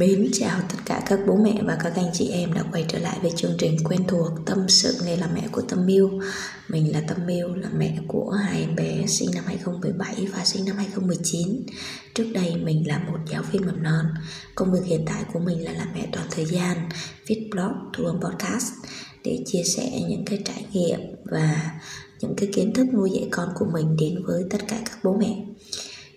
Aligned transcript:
Mến 0.00 0.28
chào 0.32 0.60
tất 0.68 0.78
cả 0.86 1.02
các 1.06 1.20
bố 1.26 1.36
mẹ 1.36 1.62
và 1.62 1.78
các 1.82 1.92
anh 1.96 2.10
chị 2.12 2.28
em 2.28 2.52
đã 2.52 2.64
quay 2.72 2.84
trở 2.88 2.98
lại 2.98 3.18
với 3.22 3.32
chương 3.36 3.54
trình 3.58 3.76
quen 3.84 4.04
thuộc 4.08 4.28
Tâm 4.46 4.68
sự 4.68 5.00
nghề 5.04 5.16
làm 5.16 5.30
mẹ 5.34 5.48
của 5.52 5.62
Tâm 5.62 5.86
Miu. 5.86 6.20
Mình 6.68 6.92
là 6.92 7.00
Tâm 7.08 7.26
Miu 7.26 7.54
là 7.54 7.68
mẹ 7.78 7.98
của 8.08 8.30
hai 8.30 8.60
em 8.60 8.76
bé 8.76 9.06
sinh 9.06 9.28
năm 9.34 9.44
2017 9.46 10.26
và 10.32 10.44
sinh 10.44 10.64
năm 10.64 10.76
2019 10.76 11.62
Trước 12.14 12.24
đây 12.34 12.56
mình 12.56 12.88
là 12.88 12.98
một 12.98 13.18
giáo 13.30 13.42
viên 13.52 13.66
mầm 13.66 13.82
non. 13.82 14.06
Công 14.54 14.72
việc 14.72 14.84
hiện 14.84 15.04
tại 15.06 15.24
của 15.32 15.38
mình 15.38 15.64
là 15.64 15.72
làm 15.72 15.88
mẹ 15.94 16.08
toàn 16.12 16.26
thời 16.30 16.44
gian 16.44 16.88
Viết 17.26 17.48
blog, 17.50 17.72
thu 17.92 18.04
âm 18.04 18.20
podcast 18.20 18.72
Để 19.24 19.38
chia 19.46 19.62
sẻ 19.62 19.90
những 20.08 20.24
cái 20.24 20.38
trải 20.44 20.64
nghiệm 20.72 21.00
và 21.24 21.80
những 22.20 22.34
cái 22.36 22.48
kiến 22.52 22.72
thức 22.72 22.86
nuôi 22.94 23.10
dạy 23.10 23.28
con 23.30 23.48
của 23.54 23.66
mình 23.72 23.96
đến 23.96 24.22
với 24.26 24.44
tất 24.50 24.58
cả 24.68 24.76
các 24.84 24.98
bố 25.02 25.16
mẹ. 25.16 25.44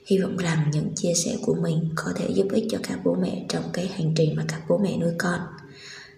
Hy 0.06 0.18
vọng 0.18 0.38
rằng 0.38 0.70
những 0.74 0.96
chia 0.96 1.14
sẻ 1.14 1.38
của 1.46 1.56
mình 1.56 1.90
có 1.96 2.12
thể 2.16 2.30
giúp 2.30 2.48
ích 2.52 2.66
cho 2.70 2.78
các 2.84 3.00
bố 3.04 3.16
mẹ 3.22 3.46
trong 3.50 3.64
cái 3.74 3.88
hành 3.88 4.14
trình 4.16 4.36
mà 4.36 4.46
các 4.48 4.62
bố 4.70 4.78
mẹ 4.78 4.98
nuôi 4.98 5.12
con. 5.18 5.40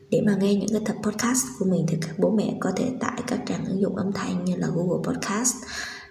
Để 0.09 0.21
mà 0.25 0.35
nghe 0.39 0.55
những 0.55 0.70
cái 0.70 0.81
tập 0.85 0.95
podcast 1.03 1.45
của 1.59 1.66
mình 1.66 1.85
thì 1.88 1.98
các 2.02 2.20
bố 2.20 2.31
mẹ 2.31 2.53
có 2.59 2.71
thể 2.75 2.91
tải 2.99 3.21
các 3.27 3.39
trang 3.48 3.66
ứng 3.66 3.81
dụng 3.81 3.95
âm 3.95 4.11
thanh 4.13 4.45
như 4.45 4.55
là 4.55 4.67
Google 4.67 5.03
Podcast, 5.03 5.55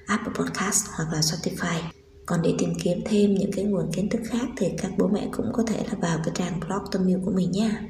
Apple 0.07 0.33
Podcast 0.39 0.87
hoặc 0.97 1.09
là 1.13 1.21
Spotify. 1.21 1.81
Còn 2.27 2.43
để 2.43 2.55
tìm 2.59 2.73
kiếm 2.83 3.01
thêm 3.05 3.35
những 3.35 3.53
cái 3.53 3.65
nguồn 3.65 3.93
kiến 3.93 4.09
thức 4.09 4.21
khác 4.25 4.47
thì 4.57 4.67
các 4.79 4.93
bố 4.99 5.09
mẹ 5.09 5.29
cũng 5.33 5.47
có 5.53 5.63
thể 5.67 5.85
là 5.91 5.95
vào 6.01 6.19
cái 6.25 6.35
trang 6.35 6.61
blog 6.61 6.83
tâm 6.93 7.07
yêu 7.07 7.21
của 7.25 7.31
mình 7.31 7.51
nha. 7.51 7.89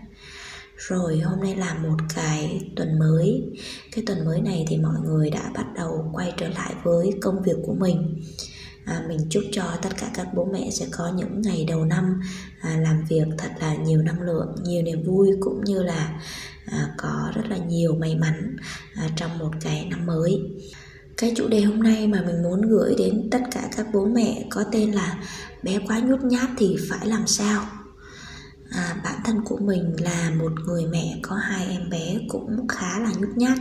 Rồi 0.76 1.18
hôm 1.18 1.40
nay 1.40 1.56
là 1.56 1.74
một 1.74 1.96
cái 2.14 2.60
tuần 2.76 2.98
mới 2.98 3.42
Cái 3.92 4.04
tuần 4.06 4.24
mới 4.24 4.40
này 4.40 4.64
thì 4.68 4.76
mọi 4.76 4.96
người 5.04 5.30
đã 5.30 5.50
bắt 5.54 5.66
đầu 5.74 6.10
quay 6.12 6.32
trở 6.36 6.48
lại 6.48 6.74
với 6.82 7.10
công 7.20 7.42
việc 7.42 7.56
của 7.66 7.74
mình 7.74 8.22
à, 8.84 9.02
mình 9.08 9.18
chúc 9.30 9.44
cho 9.52 9.64
tất 9.82 9.90
cả 9.96 10.10
các 10.14 10.26
bố 10.34 10.48
mẹ 10.52 10.70
sẽ 10.70 10.86
có 10.90 11.12
những 11.16 11.42
ngày 11.42 11.64
đầu 11.68 11.84
năm 11.84 12.20
à, 12.60 12.76
làm 12.76 13.04
việc 13.08 13.24
thật 13.38 13.50
là 13.60 13.74
nhiều 13.74 14.02
năng 14.02 14.22
lượng 14.22 14.54
nhiều 14.62 14.82
niềm 14.82 15.02
vui 15.02 15.30
cũng 15.40 15.64
như 15.64 15.82
là 15.82 16.20
à, 16.66 16.94
có 16.96 17.32
rất 17.34 17.42
là 17.48 17.56
nhiều 17.56 17.94
may 17.94 18.16
mắn 18.16 18.56
à, 18.94 19.08
trong 19.16 19.38
một 19.38 19.50
cái 19.60 19.86
năm 19.90 20.06
mới. 20.06 20.40
Cái 21.16 21.32
chủ 21.36 21.48
đề 21.48 21.60
hôm 21.60 21.82
nay 21.82 22.06
mà 22.06 22.22
mình 22.26 22.42
muốn 22.42 22.62
gửi 22.62 22.94
đến 22.98 23.28
tất 23.30 23.42
cả 23.50 23.68
các 23.76 23.86
bố 23.92 24.06
mẹ 24.06 24.44
có 24.50 24.64
tên 24.72 24.92
là 24.92 25.18
bé 25.62 25.78
quá 25.86 25.98
nhút 25.98 26.20
nhát 26.24 26.50
thì 26.58 26.76
phải 26.88 27.06
làm 27.06 27.26
sao? 27.26 27.66
À, 28.70 28.96
bản 29.04 29.20
thân 29.24 29.40
của 29.44 29.56
mình 29.56 29.96
là 29.98 30.30
một 30.30 30.52
người 30.66 30.86
mẹ 30.86 31.18
có 31.22 31.36
hai 31.36 31.66
em 31.66 31.90
bé 31.90 32.18
cũng 32.28 32.68
khá 32.68 32.98
là 32.98 33.10
nhút 33.18 33.36
nhát. 33.36 33.58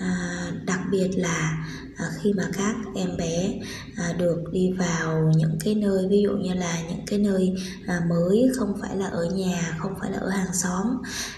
À, 0.00 0.42
đặc 0.66 0.80
biệt 0.90 1.10
là 1.16 1.61
à, 1.96 2.06
khi 2.20 2.32
mà 2.32 2.42
các 2.52 2.74
em 2.94 3.16
bé 3.16 3.60
à, 3.96 4.12
được 4.18 4.44
đi 4.52 4.70
vào 4.78 5.32
những 5.36 5.58
cái 5.64 5.74
nơi 5.74 6.06
ví 6.08 6.22
dụ 6.22 6.30
như 6.30 6.54
là 6.54 6.78
những 6.88 7.06
cái 7.06 7.18
nơi 7.18 7.52
à, 7.86 8.00
mới 8.08 8.50
không 8.58 8.74
phải 8.80 8.96
là 8.96 9.06
ở 9.06 9.24
nhà 9.24 9.76
không 9.78 9.94
phải 10.00 10.10
là 10.10 10.18
ở 10.18 10.28
hàng 10.28 10.54
xóm 10.54 10.86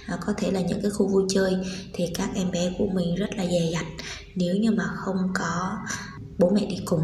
à, 0.06 0.18
có 0.26 0.34
thể 0.36 0.50
là 0.50 0.60
những 0.60 0.82
cái 0.82 0.90
khu 0.90 1.08
vui 1.08 1.24
chơi 1.28 1.56
thì 1.92 2.04
các 2.14 2.30
em 2.34 2.50
bé 2.50 2.72
của 2.78 2.86
mình 2.94 3.14
rất 3.14 3.34
là 3.36 3.44
dè 3.44 3.70
dặt. 3.72 3.86
Nếu 4.34 4.56
như 4.56 4.70
mà 4.70 4.84
không 4.84 5.28
có 5.34 5.78
bố 6.38 6.50
mẹ 6.50 6.66
đi 6.66 6.76
cùng 6.84 7.02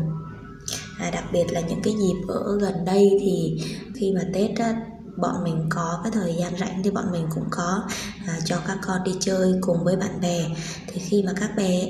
à, 0.99 1.11
đặc 1.11 1.25
biệt 1.33 1.53
là 1.53 1.61
những 1.61 1.83
cái 1.83 1.95
dịp 1.95 2.27
ở 2.29 2.59
gần 2.61 2.85
đây 2.85 3.11
thì 3.21 3.63
khi 3.95 4.13
mà 4.13 4.21
tết 4.35 4.59
á, 4.59 4.77
bọn 5.17 5.45
mình 5.45 5.67
có 5.69 6.01
cái 6.03 6.13
thời 6.13 6.35
gian 6.39 6.59
rảnh 6.59 6.83
thì 6.85 6.91
bọn 6.91 7.05
mình 7.13 7.27
cũng 7.35 7.45
có 7.51 7.83
à, 8.27 8.39
cho 8.45 8.57
các 8.67 8.79
con 8.87 9.05
đi 9.05 9.13
chơi 9.21 9.55
cùng 9.61 9.85
với 9.85 9.97
bạn 9.97 10.21
bè. 10.21 10.47
Thì 10.87 11.01
khi 11.01 11.23
mà 11.23 11.33
các 11.41 11.57
bé 11.57 11.87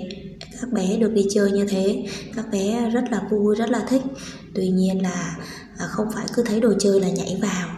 các 0.61 0.73
bé 0.73 0.97
được 0.97 1.13
đi 1.15 1.27
chơi 1.31 1.53
như 1.53 1.67
thế. 1.69 2.07
Các 2.37 2.45
bé 2.53 2.91
rất 2.91 3.05
là 3.11 3.23
vui, 3.31 3.57
rất 3.57 3.71
là 3.71 3.85
thích. 3.89 4.03
Tuy 4.55 4.69
nhiên 4.69 5.03
là 5.03 5.37
à, 5.79 5.87
không 5.87 6.07
phải 6.15 6.27
cứ 6.35 6.43
thấy 6.43 6.61
đồ 6.61 6.73
chơi 6.79 7.01
là 7.01 7.09
nhảy 7.09 7.39
vào 7.43 7.69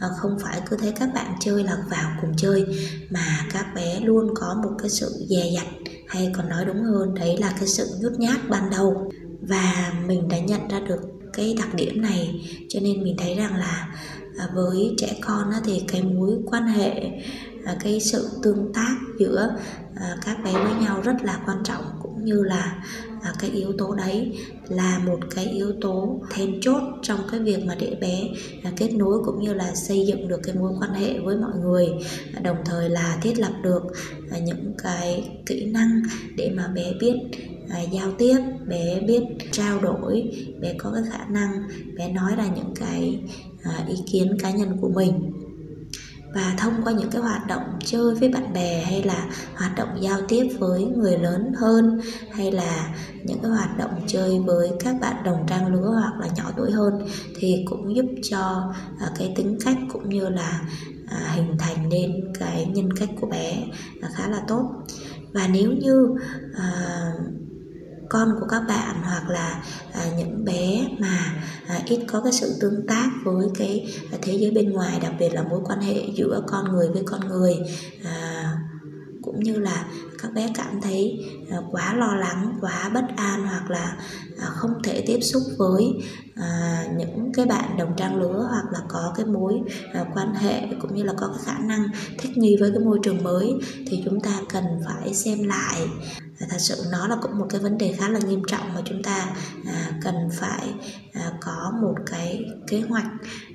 à, 0.00 0.08
không 0.16 0.38
phải 0.42 0.60
cứ 0.70 0.76
thấy 0.76 0.92
các 0.92 1.08
bạn 1.14 1.34
chơi 1.40 1.64
là 1.64 1.76
vào 1.90 2.10
cùng 2.20 2.32
chơi, 2.36 2.64
mà 3.10 3.46
các 3.52 3.66
bé 3.74 4.00
luôn 4.00 4.34
có 4.34 4.60
một 4.62 4.70
cái 4.78 4.90
sự 4.90 5.26
dè 5.28 5.50
dặt, 5.54 5.66
hay 6.08 6.32
còn 6.36 6.48
nói 6.48 6.64
đúng 6.64 6.82
hơn, 6.82 7.14
đấy 7.14 7.36
là 7.40 7.52
cái 7.58 7.68
sự 7.68 7.86
nhút 8.00 8.12
nhát 8.12 8.48
ban 8.48 8.70
đầu. 8.70 9.10
Và 9.40 9.92
mình 10.06 10.28
đã 10.28 10.38
nhận 10.38 10.68
ra 10.68 10.80
được 10.80 11.00
cái 11.32 11.54
đặc 11.58 11.74
điểm 11.74 12.02
này, 12.02 12.40
cho 12.68 12.80
nên 12.80 13.04
mình 13.04 13.16
thấy 13.18 13.34
rằng 13.34 13.56
là 13.56 13.94
à, 14.38 14.48
với 14.54 14.94
trẻ 14.98 15.16
con 15.20 15.52
thì 15.64 15.82
cái 15.88 16.02
mối 16.02 16.38
quan 16.46 16.66
hệ 16.66 17.10
cái 17.80 18.00
sự 18.00 18.28
tương 18.42 18.72
tác 18.74 18.96
giữa 19.18 19.56
các 20.24 20.44
bé 20.44 20.52
với 20.52 20.74
nhau 20.80 21.00
rất 21.00 21.14
là 21.22 21.40
quan 21.46 21.58
trọng 21.64 21.84
cũng 22.22 22.28
như 22.28 22.42
là 22.42 22.84
à, 23.22 23.32
cái 23.38 23.50
yếu 23.50 23.72
tố 23.78 23.94
đấy 23.94 24.38
là 24.68 24.98
một 24.98 25.18
cái 25.34 25.44
yếu 25.46 25.72
tố 25.80 26.20
then 26.30 26.60
chốt 26.60 26.82
trong 27.02 27.20
cái 27.30 27.40
việc 27.40 27.64
mà 27.66 27.74
để 27.80 27.96
bé 28.00 28.28
à, 28.62 28.72
kết 28.76 28.88
nối 28.94 29.18
cũng 29.24 29.42
như 29.42 29.54
là 29.54 29.74
xây 29.74 30.06
dựng 30.06 30.28
được 30.28 30.40
cái 30.42 30.54
mối 30.54 30.72
quan 30.80 30.94
hệ 30.94 31.18
với 31.18 31.36
mọi 31.36 31.52
người 31.60 31.88
à, 32.34 32.40
đồng 32.40 32.56
thời 32.64 32.88
là 32.88 33.18
thiết 33.22 33.38
lập 33.38 33.52
được 33.62 33.82
à, 34.30 34.38
những 34.38 34.72
cái 34.82 35.30
kỹ 35.46 35.64
năng 35.64 36.02
để 36.36 36.52
mà 36.56 36.68
bé 36.68 36.92
biết 37.00 37.14
à, 37.68 37.80
giao 37.80 38.12
tiếp 38.18 38.38
bé 38.66 39.00
biết 39.00 39.22
trao 39.52 39.80
đổi 39.80 40.30
bé 40.60 40.74
có 40.78 40.92
cái 40.94 41.02
khả 41.10 41.24
năng 41.30 41.50
bé 41.96 42.12
nói 42.12 42.32
ra 42.36 42.46
những 42.56 42.74
cái 42.74 43.20
à, 43.62 43.84
ý 43.88 43.94
kiến 44.12 44.36
cá 44.38 44.50
nhân 44.50 44.76
của 44.80 44.88
mình 44.88 45.41
và 46.34 46.54
thông 46.58 46.72
qua 46.84 46.92
những 46.92 47.10
cái 47.10 47.22
hoạt 47.22 47.46
động 47.46 47.62
chơi 47.84 48.14
với 48.14 48.28
bạn 48.28 48.52
bè 48.52 48.84
hay 48.84 49.02
là 49.02 49.30
hoạt 49.56 49.76
động 49.76 49.88
giao 50.00 50.18
tiếp 50.28 50.48
với 50.58 50.84
người 50.84 51.18
lớn 51.18 51.52
hơn, 51.56 52.00
hay 52.30 52.52
là 52.52 52.94
những 53.24 53.38
cái 53.42 53.50
hoạt 53.50 53.78
động 53.78 53.90
chơi 54.06 54.40
với 54.46 54.70
các 54.80 54.96
bạn 55.00 55.22
đồng 55.24 55.46
trang 55.48 55.74
lứa 55.74 55.90
hoặc 56.00 56.20
là 56.20 56.28
nhỏ 56.36 56.50
tuổi 56.56 56.70
hơn, 56.70 57.06
thì 57.36 57.64
cũng 57.70 57.96
giúp 57.96 58.06
cho 58.30 58.72
à, 58.98 59.10
cái 59.18 59.32
tính 59.36 59.58
cách 59.64 59.76
cũng 59.92 60.08
như 60.08 60.28
là 60.28 60.60
à, 61.08 61.32
hình 61.34 61.56
thành 61.58 61.88
nên 61.88 62.10
cái 62.38 62.66
nhân 62.66 62.88
cách 62.96 63.08
của 63.20 63.26
bé 63.26 63.64
là 64.00 64.08
khá 64.14 64.28
là 64.28 64.42
tốt. 64.48 64.70
Và 65.32 65.48
nếu 65.52 65.72
như 65.72 66.14
à, 66.56 67.02
con 68.12 68.36
của 68.40 68.46
các 68.46 68.62
bạn 68.68 69.02
hoặc 69.02 69.28
là 69.28 69.62
à, 69.92 70.04
những 70.16 70.44
bé 70.44 70.86
mà 70.98 71.34
à, 71.66 71.80
ít 71.86 72.00
có 72.06 72.20
cái 72.20 72.32
sự 72.32 72.56
tương 72.60 72.86
tác 72.86 73.08
với 73.24 73.46
cái 73.58 73.94
thế 74.22 74.32
giới 74.32 74.50
bên 74.50 74.72
ngoài 74.72 74.98
đặc 75.02 75.12
biệt 75.18 75.28
là 75.34 75.42
mối 75.42 75.60
quan 75.64 75.80
hệ 75.80 76.02
giữa 76.16 76.42
con 76.46 76.72
người 76.72 76.88
với 76.88 77.02
con 77.06 77.28
người 77.28 77.54
à, 78.04 78.52
cũng 79.22 79.40
như 79.40 79.54
là 79.54 79.86
các 80.22 80.32
bé 80.34 80.48
cảm 80.54 80.80
thấy 80.80 81.26
à, 81.50 81.58
quá 81.70 81.94
lo 81.94 82.14
lắng, 82.14 82.58
quá 82.60 82.90
bất 82.94 83.04
an 83.16 83.46
hoặc 83.46 83.70
là 83.70 83.96
à, 84.38 84.46
không 84.46 84.70
thể 84.84 85.04
tiếp 85.06 85.20
xúc 85.20 85.42
với 85.58 85.84
à, 86.34 86.84
những 86.96 87.32
cái 87.34 87.46
bạn 87.46 87.76
đồng 87.78 87.94
trang 87.96 88.16
lứa 88.16 88.46
hoặc 88.50 88.64
là 88.72 88.80
có 88.88 89.12
cái 89.16 89.26
mối 89.26 89.60
quan 90.14 90.34
hệ 90.34 90.60
cũng 90.80 90.94
như 90.94 91.02
là 91.02 91.12
có 91.16 91.26
cái 91.26 91.44
khả 91.44 91.58
năng 91.58 91.88
thích 92.18 92.38
nghi 92.38 92.56
với 92.60 92.70
cái 92.70 92.80
môi 92.80 92.98
trường 93.02 93.22
mới 93.22 93.54
thì 93.86 94.02
chúng 94.04 94.20
ta 94.20 94.40
cần 94.48 94.64
phải 94.86 95.14
xem 95.14 95.38
lại. 95.42 95.80
Thật 96.50 96.58
sự 96.58 96.74
nó 96.92 97.08
là 97.08 97.16
cũng 97.22 97.38
một 97.38 97.46
cái 97.50 97.60
vấn 97.60 97.78
đề 97.78 97.92
khá 97.92 98.08
là 98.08 98.18
nghiêm 98.18 98.42
trọng 98.48 98.74
mà 98.74 98.80
chúng 98.84 99.02
ta 99.02 99.26
cần 100.04 100.14
phải 100.32 100.74
có 101.40 101.72
một 101.82 101.94
cái 102.06 102.44
kế 102.66 102.80
hoạch 102.80 103.06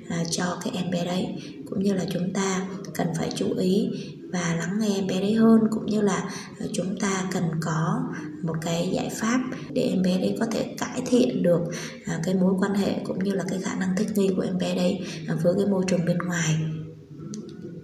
à, 0.08 0.24
cho 0.30 0.58
cái 0.64 0.72
em 0.76 0.90
bé 0.90 1.04
đấy. 1.04 1.26
Cũng 1.70 1.82
như 1.82 1.92
là 1.92 2.04
chúng 2.10 2.32
ta 2.32 2.66
cần 2.94 3.06
phải 3.18 3.30
chú 3.36 3.54
ý 3.58 3.88
và 4.32 4.54
lắng 4.58 4.78
nghe 4.80 4.94
em 4.94 5.06
bé 5.06 5.20
đấy 5.20 5.34
hơn 5.34 5.60
cũng 5.70 5.86
như 5.86 6.00
là 6.00 6.30
ờ, 6.60 6.66
chúng 6.72 6.98
ta 7.00 7.24
cần 7.32 7.44
có 7.60 8.02
một 8.42 8.54
cái 8.62 8.90
giải 8.92 9.10
pháp 9.20 9.40
để 9.72 9.82
em 9.82 10.02
bé 10.02 10.18
đấy 10.18 10.36
có 10.40 10.46
thể 10.52 10.74
cải 10.78 11.02
thiện 11.06 11.42
được 11.42 11.60
à, 12.04 12.20
cái 12.24 12.34
mối 12.34 12.54
quan 12.60 12.74
hệ 12.74 12.94
cũng 13.04 13.24
như 13.24 13.32
là 13.32 13.44
cái 13.48 13.58
khả 13.62 13.74
năng 13.74 13.96
thích 13.96 14.08
nghi 14.14 14.30
của 14.36 14.42
em 14.42 14.58
bé 14.58 14.74
đấy 14.74 14.98
à, 15.28 15.34
với 15.42 15.54
cái 15.56 15.66
môi 15.66 15.84
trường 15.88 16.04
bên 16.04 16.18
ngoài. 16.18 16.56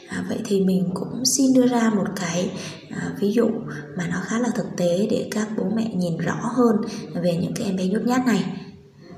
À, 0.09 0.25
vậy 0.29 0.39
thì 0.45 0.61
mình 0.61 0.91
cũng 0.95 1.25
xin 1.25 1.53
đưa 1.55 1.67
ra 1.67 1.91
một 1.91 2.07
cái 2.17 2.51
à, 2.91 3.17
ví 3.21 3.33
dụ 3.33 3.51
mà 3.97 4.09
nó 4.09 4.21
khá 4.25 4.39
là 4.39 4.49
thực 4.55 4.67
tế 4.77 5.07
để 5.11 5.29
các 5.31 5.49
bố 5.57 5.65
mẹ 5.77 5.95
nhìn 5.95 6.17
rõ 6.17 6.37
hơn 6.57 6.77
về 7.23 7.37
những 7.37 7.53
cái 7.55 7.67
em 7.67 7.77
bé 7.77 7.87
nhút 7.87 8.03
nhát 8.03 8.27
này 8.27 8.45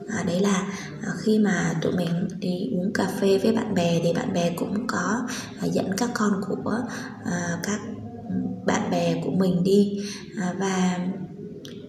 à, 0.09 0.23
đấy 0.27 0.41
là 0.41 0.67
à, 1.03 1.13
khi 1.19 1.39
mà 1.39 1.75
tụi 1.83 1.93
mình 1.93 2.29
đi 2.39 2.71
uống 2.73 2.93
cà 2.93 3.07
phê 3.21 3.39
với 3.39 3.53
bạn 3.53 3.75
bè 3.75 4.01
thì 4.03 4.13
bạn 4.13 4.33
bè 4.33 4.51
cũng 4.57 4.87
có 4.87 5.27
à, 5.61 5.67
dẫn 5.67 5.91
các 5.97 6.11
con 6.15 6.41
của 6.47 6.73
à, 7.25 7.61
các 7.63 7.81
bạn 8.67 8.91
bè 8.91 9.21
của 9.25 9.31
mình 9.31 9.65
đi. 9.65 9.99
À, 10.39 10.55
và 10.59 10.99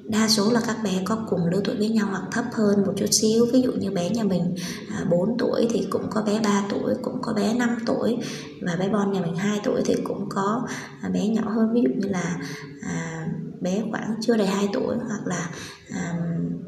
đa 0.10 0.28
số 0.28 0.52
là 0.52 0.62
các 0.68 0.78
bé 0.84 0.92
có 1.06 1.26
cùng 1.30 1.46
lứa 1.46 1.62
tuổi 1.64 1.76
với 1.76 1.90
nhau 1.90 2.08
hoặc 2.10 2.24
thấp 2.32 2.46
hơn 2.54 2.86
một 2.86 2.94
chút 2.98 3.06
xíu. 3.12 3.46
Ví 3.54 3.62
dụ 3.62 3.72
như 3.72 3.92
bé 3.92 4.10
nhà 4.10 4.24
mình 4.24 4.56
à, 4.92 5.06
4 5.10 5.38
tuổi 5.40 5.68
thì 5.70 5.88
cũng 5.90 6.08
có 6.10 6.22
bé 6.22 6.40
3 6.44 6.64
tuổi 6.70 6.94
cũng 7.02 7.22
có 7.22 7.34
bé 7.34 7.54
5 7.54 7.78
tuổi 7.86 8.18
và 8.62 8.76
bé 8.76 8.90
Bon 8.90 9.12
nhà 9.12 9.22
mình 9.22 9.36
2 9.36 9.60
tuổi 9.64 9.82
thì 9.86 9.96
cũng 10.04 10.30
có 10.30 10.68
à, 11.02 11.10
bé 11.10 11.28
nhỏ 11.28 11.50
hơn. 11.50 11.74
Ví 11.74 11.82
dụ 11.84 11.90
như 12.02 12.08
là 12.08 12.38
à, 12.82 13.28
bé 13.62 13.84
khoảng 13.92 14.16
chưa 14.22 14.38
đầy 14.38 14.48
2 14.48 14.70
tuổi 14.74 14.96
hoặc 15.08 15.28
là 15.28 15.50
à, 15.92 16.14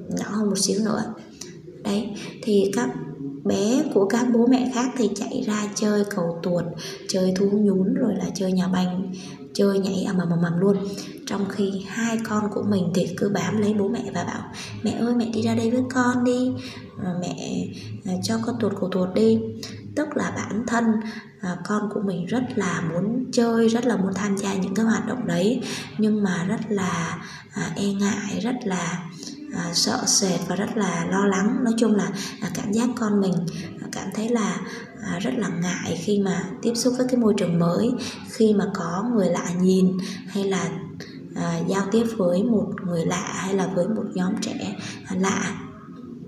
nhỏ 0.09 0.25
hơn 0.29 0.49
một 0.49 0.57
xíu 0.57 0.79
nữa 0.85 1.13
đấy 1.83 2.09
thì 2.41 2.71
các 2.75 2.89
bé 3.43 3.83
của 3.93 4.05
các 4.05 4.27
bố 4.33 4.47
mẹ 4.47 4.71
khác 4.73 4.91
thì 4.97 5.09
chạy 5.15 5.43
ra 5.47 5.67
chơi 5.75 6.03
cầu 6.15 6.39
tuột 6.43 6.65
chơi 7.07 7.33
thú 7.35 7.49
nhún 7.51 7.93
rồi 7.93 8.15
là 8.15 8.25
chơi 8.35 8.51
nhà 8.51 8.67
banh 8.67 9.11
chơi 9.53 9.79
nhảy 9.79 10.03
ầm 10.03 10.17
ầm 10.17 10.41
ầm 10.41 10.59
luôn. 10.59 10.77
Trong 11.25 11.49
khi 11.49 11.85
hai 11.87 12.17
con 12.29 12.49
của 12.53 12.63
mình 12.63 12.91
thì 12.95 13.07
cứ 13.17 13.29
bám 13.29 13.57
lấy 13.61 13.73
bố 13.73 13.87
mẹ 13.87 14.03
và 14.13 14.23
bảo 14.23 14.43
mẹ 14.83 14.91
ơi 14.91 15.13
mẹ 15.15 15.25
đi 15.33 15.41
ra 15.41 15.55
đây 15.55 15.71
với 15.71 15.81
con 15.93 16.23
đi 16.23 16.51
mẹ 17.21 17.67
à, 18.05 18.13
cho 18.23 18.39
con 18.45 18.55
tuột 18.59 18.73
cầu 18.79 18.89
tuột 18.91 19.09
đi. 19.15 19.39
Tức 19.95 20.07
là 20.15 20.31
bản 20.35 20.63
thân 20.67 20.85
à, 21.41 21.57
con 21.67 21.89
của 21.93 22.01
mình 22.01 22.25
rất 22.25 22.43
là 22.55 22.83
muốn 22.91 23.25
chơi 23.31 23.69
rất 23.69 23.85
là 23.85 23.97
muốn 23.97 24.13
tham 24.13 24.37
gia 24.37 24.53
những 24.53 24.75
cái 24.75 24.85
hoạt 24.85 25.07
động 25.07 25.27
đấy 25.27 25.61
nhưng 25.97 26.23
mà 26.23 26.45
rất 26.49 26.59
là 26.69 27.17
à, 27.53 27.71
e 27.75 27.85
ngại 27.93 28.39
rất 28.41 28.55
là 28.63 29.09
à, 29.53 29.71
sợ 29.73 30.03
sệt 30.07 30.39
và 30.47 30.55
rất 30.55 30.77
là 30.77 31.05
lo 31.09 31.25
lắng. 31.25 31.63
Nói 31.63 31.73
chung 31.77 31.95
là 31.95 32.11
à, 32.41 32.49
cảm 32.53 32.71
giác 32.71 32.89
con 32.95 33.21
mình 33.21 33.33
à, 33.81 33.87
cảm 33.91 34.07
thấy 34.13 34.29
là 34.29 34.57
à, 35.03 35.19
rất 35.19 35.31
là 35.37 35.47
ngại 35.47 36.01
khi 36.03 36.19
mà 36.19 36.43
tiếp 36.61 36.73
xúc 36.75 36.93
với 36.97 37.07
cái 37.07 37.17
môi 37.17 37.33
trường 37.37 37.59
mới 37.59 37.91
khi 38.29 38.53
mà 38.53 38.65
có 38.73 39.05
người 39.15 39.29
lạ 39.29 39.49
nhìn 39.61 39.97
hay 40.27 40.43
là 40.43 40.69
à, 41.35 41.59
giao 41.67 41.85
tiếp 41.91 42.03
với 42.17 42.43
một 42.43 42.71
người 42.85 43.05
lạ 43.05 43.33
hay 43.35 43.53
là 43.53 43.67
với 43.67 43.87
một 43.87 44.05
nhóm 44.13 44.33
trẻ 44.41 44.75
à, 45.05 45.15
lạ. 45.19 45.55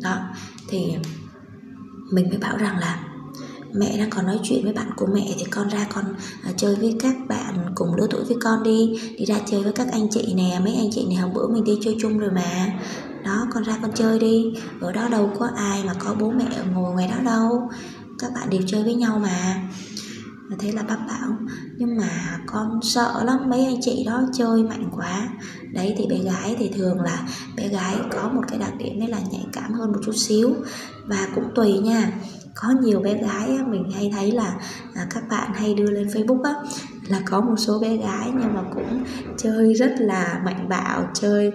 Đó 0.02 0.18
thì 0.70 0.96
mình 2.12 2.30
mới 2.30 2.38
bảo 2.38 2.58
rằng 2.58 2.78
là 2.78 3.04
mẹ 3.74 3.98
đang 3.98 4.10
còn 4.10 4.26
nói 4.26 4.40
chuyện 4.44 4.64
với 4.64 4.74
bạn 4.74 4.92
của 4.96 5.08
mẹ 5.14 5.36
thì 5.38 5.44
con 5.44 5.68
ra 5.68 5.88
con 5.94 6.06
à, 6.44 6.52
chơi 6.58 6.76
với 6.76 6.96
các 7.00 7.16
bạn 7.28 7.72
cùng 7.76 7.96
lứa 7.96 8.08
tuổi 8.10 8.24
với 8.24 8.38
con 8.42 8.64
đi 8.64 9.00
đi 9.18 9.26
ra 9.26 9.36
chơi 9.46 9.64
với 9.64 9.74
các 9.74 9.88
anh 9.92 10.08
chị 10.12 10.34
nè 10.36 10.62
mấy 10.64 10.76
anh 10.76 10.90
chị 10.92 11.06
này 11.06 11.16
hôm 11.16 11.34
bữa 11.34 11.48
mình 11.48 11.64
đi 11.64 11.80
chơi 11.84 11.96
chung 12.00 12.18
rồi 12.18 12.32
mà 12.32 12.80
đó 13.24 13.48
con 13.54 13.64
ra 13.64 13.78
con 13.82 13.92
chơi 13.96 14.20
đi. 14.20 14.54
Ở 14.82 14.92
đó 14.92 15.08
đâu 15.08 15.32
có 15.40 15.50
ai 15.56 15.84
mà 15.84 15.94
có 16.00 16.16
bố 16.20 16.32
mẹ 16.32 16.58
ngồi 16.74 16.94
ngoài 16.94 17.08
đó 17.08 17.24
đâu. 17.24 17.70
Các 18.20 18.32
bạn 18.36 18.50
đều 18.50 18.62
chơi 18.68 18.84
với 18.84 18.94
nhau 18.94 19.20
mà. 19.20 19.62
Thế 20.60 20.72
là 20.72 20.84
bác 20.84 20.98
bảo 21.08 21.38
nhưng 21.78 21.98
mà 21.98 22.40
con 22.46 22.80
sợ 22.84 23.24
lắm 23.26 23.50
mấy 23.50 23.66
anh 23.66 23.82
chị 23.82 24.04
đó 24.08 24.24
chơi 24.34 24.64
mạnh 24.64 24.90
quá. 24.92 25.30
Đấy 25.74 25.96
thì 25.98 26.06
bé 26.10 26.18
gái 26.18 26.56
thì 26.60 26.70
thường 26.70 27.02
là 27.02 27.28
bé 27.56 27.68
gái 27.68 27.96
có 28.12 28.30
một 28.30 28.42
cái 28.48 28.60
đặc 28.60 28.74
điểm 28.78 29.00
đấy 29.00 29.10
là 29.10 29.20
nhạy 29.32 29.46
cảm 29.54 29.74
hơn 29.74 29.92
một 29.92 30.00
chút 30.06 30.16
xíu. 30.16 30.54
Và 31.06 31.28
cũng 31.36 31.46
tùy 31.56 31.74
nha. 31.74 32.12
Có 32.56 32.70
nhiều 32.82 33.00
bé 33.00 33.14
gái 33.14 33.50
mình 33.68 33.92
hay 33.96 34.12
thấy 34.14 34.32
là 34.32 34.54
à, 34.96 35.08
các 35.10 35.24
bạn 35.30 35.54
hay 35.54 35.74
đưa 35.74 35.92
lên 35.92 36.08
facebook 36.08 36.42
á 36.44 36.54
là 37.08 37.22
có 37.26 37.42
một 37.42 37.56
số 37.58 37.80
bé 37.80 37.98
gái 37.98 38.32
nhưng 38.40 38.54
mà 38.54 38.62
cũng 38.74 39.04
chơi 39.38 39.74
rất 39.74 39.96
là 39.98 40.42
mạnh 40.46 40.70
bạo 40.70 41.10
chơi 41.14 41.52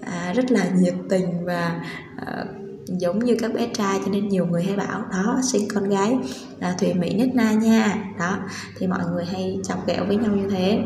à, 0.00 0.32
rất 0.32 0.50
là 0.50 0.68
nhiệt 0.68 0.94
tình 1.08 1.44
và 1.44 1.82
à, 2.16 2.44
giống 2.86 3.18
như 3.18 3.36
các 3.40 3.54
bé 3.54 3.68
trai 3.74 4.00
cho 4.04 4.10
nên 4.12 4.28
nhiều 4.28 4.46
người 4.46 4.62
hay 4.62 4.76
bảo 4.76 5.04
đó 5.12 5.38
sinh 5.42 5.68
con 5.74 5.88
gái 5.88 6.18
là 6.58 6.72
thùy 6.78 6.94
mỹ 6.94 7.14
nhất 7.14 7.28
na 7.34 7.52
nha. 7.52 8.04
Đó 8.18 8.38
thì 8.78 8.86
mọi 8.86 9.00
người 9.12 9.24
hay 9.24 9.58
chọc 9.64 9.86
ghẹo 9.86 10.04
với 10.06 10.16
nhau 10.16 10.36
như 10.36 10.48
thế. 10.48 10.78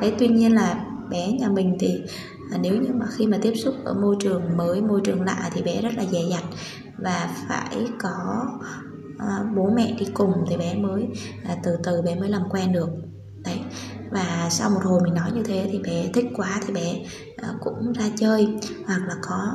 Đấy 0.00 0.14
tuy 0.18 0.28
nhiên 0.28 0.54
là 0.54 0.84
bé 1.10 1.32
nhà 1.32 1.48
mình 1.48 1.76
thì 1.80 2.02
à, 2.52 2.58
nếu 2.62 2.74
như 2.74 2.88
mà 2.94 3.06
khi 3.16 3.26
mà 3.26 3.38
tiếp 3.42 3.52
xúc 3.54 3.74
ở 3.84 3.94
môi 3.94 4.16
trường 4.20 4.56
mới 4.56 4.80
môi 4.80 5.00
trường 5.04 5.22
lạ 5.22 5.50
thì 5.52 5.62
bé 5.62 5.80
rất 5.82 5.94
là 5.96 6.04
dè 6.04 6.20
dặt 6.30 6.44
và 6.98 7.30
phải 7.48 7.86
có 7.98 8.46
à, 9.18 9.38
bố 9.56 9.70
mẹ 9.76 9.94
đi 9.98 10.06
cùng 10.14 10.32
thì 10.48 10.56
bé 10.56 10.74
mới 10.74 11.08
à, 11.44 11.56
từ 11.62 11.76
từ 11.84 12.02
bé 12.02 12.14
mới 12.14 12.28
làm 12.28 12.42
quen 12.50 12.72
được 12.72 12.88
và 14.12 14.48
sau 14.50 14.70
một 14.70 14.80
hồi 14.84 15.00
mình 15.04 15.14
nói 15.14 15.30
như 15.34 15.42
thế 15.42 15.68
thì 15.72 15.78
bé 15.78 16.10
thích 16.14 16.26
quá 16.36 16.60
thì 16.66 16.72
bé 16.72 17.04
ờ, 17.36 17.48
cũng 17.60 17.92
ra 17.92 18.04
chơi. 18.16 18.46
Hoặc 18.86 19.00
là 19.08 19.14
có 19.22 19.52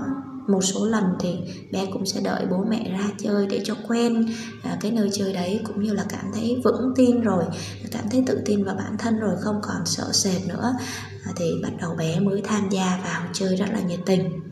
một 0.48 0.62
số 0.62 0.86
lần 0.86 1.04
thì 1.20 1.36
bé 1.72 1.86
cũng 1.94 2.06
sẽ 2.06 2.22
đợi 2.24 2.46
bố 2.52 2.66
mẹ 2.70 2.92
ra 2.92 3.10
chơi 3.18 3.48
để 3.48 3.62
cho 3.64 3.76
quen 3.88 4.26
à, 4.64 4.78
cái 4.82 4.92
nơi 4.92 5.10
chơi 5.14 5.34
đấy. 5.34 5.62
Cũng 5.64 5.84
như 5.84 5.94
là 5.94 6.06
cảm 6.10 6.26
thấy 6.34 6.62
vững 6.64 6.94
tin 6.96 7.22
rồi 7.22 7.44
cảm 7.92 8.04
thấy 8.12 8.24
tự 8.28 8.42
tin 8.46 8.64
vào 8.64 8.76
bản 8.76 8.96
thân 9.00 9.20
rồi 9.20 9.36
không 9.42 9.60
còn 9.64 9.86
sợ 9.86 10.12
sệt 10.14 10.48
nữa. 10.48 10.74
À, 11.24 11.32
thì 11.36 11.46
bắt 11.64 11.72
đầu 11.82 11.96
bé 11.96 12.20
mới 12.20 12.42
tham 12.44 12.70
gia 12.70 13.00
vào 13.04 13.22
chơi 13.34 13.56
rất 13.56 13.70
là 13.74 13.80
nhiệt 13.80 14.00
tình 14.06 14.47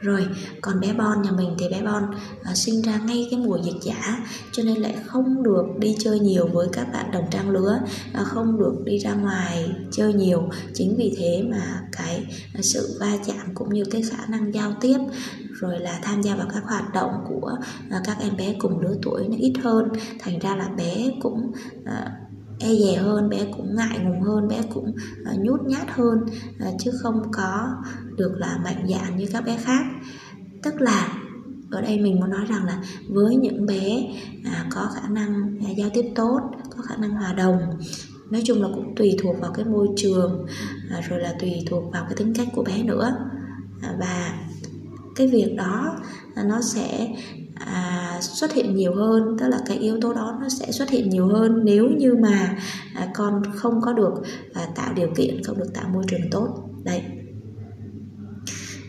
rồi 0.00 0.26
còn 0.60 0.80
bé 0.80 0.92
Bon 0.92 1.22
nhà 1.22 1.30
mình 1.30 1.54
thì 1.58 1.68
bé 1.68 1.82
Bon 1.82 2.02
à, 2.42 2.54
sinh 2.54 2.82
ra 2.82 3.00
ngay 3.06 3.28
cái 3.30 3.40
mùa 3.40 3.58
dịch 3.64 3.80
giả 3.82 4.26
cho 4.52 4.62
nên 4.62 4.76
lại 4.76 4.96
không 5.06 5.42
được 5.42 5.66
đi 5.78 5.96
chơi 5.98 6.20
nhiều 6.20 6.48
với 6.52 6.68
các 6.72 6.92
bạn 6.92 7.10
đồng 7.10 7.24
trang 7.30 7.50
lứa 7.50 7.80
à, 8.12 8.24
không 8.24 8.58
được 8.58 8.74
đi 8.84 8.98
ra 8.98 9.14
ngoài 9.14 9.70
chơi 9.92 10.14
nhiều. 10.14 10.48
Chính 10.74 10.96
vì 10.96 11.14
thế 11.18 11.42
mà 11.50 11.82
cái 11.92 12.26
à, 12.54 12.60
sự 12.62 12.96
va 13.00 13.16
chạm 13.26 13.54
cũng 13.54 13.74
như 13.74 13.84
cái 13.84 14.02
khả 14.02 14.26
năng 14.28 14.54
giao 14.54 14.72
tiếp 14.80 14.98
rồi 15.50 15.78
là 15.78 15.98
tham 16.02 16.22
gia 16.22 16.36
vào 16.36 16.46
các 16.54 16.64
hoạt 16.64 16.94
động 16.94 17.24
của 17.28 17.56
à, 17.90 18.00
các 18.04 18.16
em 18.20 18.36
bé 18.36 18.54
cùng 18.58 18.80
lứa 18.80 18.96
tuổi 19.02 19.28
nó 19.28 19.36
ít 19.38 19.52
hơn. 19.62 19.88
Thành 20.18 20.38
ra 20.38 20.56
là 20.56 20.68
bé 20.68 21.10
cũng 21.20 21.52
à, 21.84 22.12
e 22.60 22.68
dè 22.74 22.96
hơn 22.96 23.28
bé 23.28 23.44
cũng 23.56 23.74
ngại 23.76 23.98
ngùng 24.04 24.20
hơn 24.20 24.48
bé 24.48 24.62
cũng 24.74 24.94
ờ, 25.24 25.32
nhút 25.38 25.60
nhát 25.66 25.90
hơn 25.90 26.18
ờ, 26.60 26.66
chứ 26.80 26.90
không 27.02 27.22
có 27.32 27.68
được 28.16 28.32
là 28.36 28.58
mạnh 28.64 28.86
dạn 28.88 29.16
như 29.16 29.26
các 29.32 29.44
bé 29.44 29.56
khác. 29.56 29.84
Tức 30.62 30.80
là 30.80 31.08
ở 31.70 31.80
đây 31.80 31.98
mình 31.98 32.20
muốn 32.20 32.30
nói 32.30 32.46
rằng 32.48 32.64
là 32.64 32.82
với 33.08 33.36
những 33.36 33.66
bé 33.66 34.02
à, 34.44 34.66
có 34.70 34.88
khả 34.94 35.08
năng 35.08 35.58
à, 35.66 35.70
giao 35.76 35.90
tiếp 35.94 36.04
tốt 36.14 36.40
có 36.76 36.82
khả 36.82 36.96
năng 36.96 37.10
hòa 37.10 37.32
đồng 37.32 37.58
nói 38.30 38.42
chung 38.44 38.62
là 38.62 38.68
cũng 38.74 38.94
tùy 38.96 39.16
thuộc 39.22 39.40
vào 39.40 39.52
cái 39.52 39.64
môi 39.64 39.88
trường 39.96 40.46
à, 40.90 41.00
rồi 41.08 41.20
là 41.20 41.34
tùy 41.40 41.52
thuộc 41.66 41.92
vào 41.92 42.04
cái 42.04 42.14
tính 42.16 42.34
cách 42.34 42.48
của 42.52 42.62
bé 42.62 42.82
nữa. 42.82 43.16
À, 43.82 43.94
và 44.00 44.38
cái 45.16 45.26
việc 45.26 45.54
đó 45.56 45.96
à, 46.34 46.42
nó 46.42 46.60
sẽ 46.60 47.08
à, 47.66 48.18
xuất 48.20 48.52
hiện 48.52 48.76
nhiều 48.76 48.94
hơn 48.94 49.36
tức 49.38 49.48
là 49.48 49.60
cái 49.66 49.76
yếu 49.76 50.00
tố 50.00 50.12
đó 50.12 50.38
nó 50.40 50.48
sẽ 50.48 50.72
xuất 50.72 50.90
hiện 50.90 51.10
nhiều 51.10 51.26
hơn 51.26 51.60
nếu 51.64 51.88
như 51.98 52.14
mà 52.22 52.58
à, 52.94 53.08
con 53.14 53.42
không 53.54 53.80
có 53.80 53.92
được 53.92 54.14
à, 54.54 54.66
tạo 54.74 54.92
điều 54.94 55.08
kiện 55.16 55.44
không 55.44 55.58
được 55.58 55.74
tạo 55.74 55.88
môi 55.92 56.04
trường 56.08 56.30
tốt. 56.30 56.70
Đấy 56.84 57.02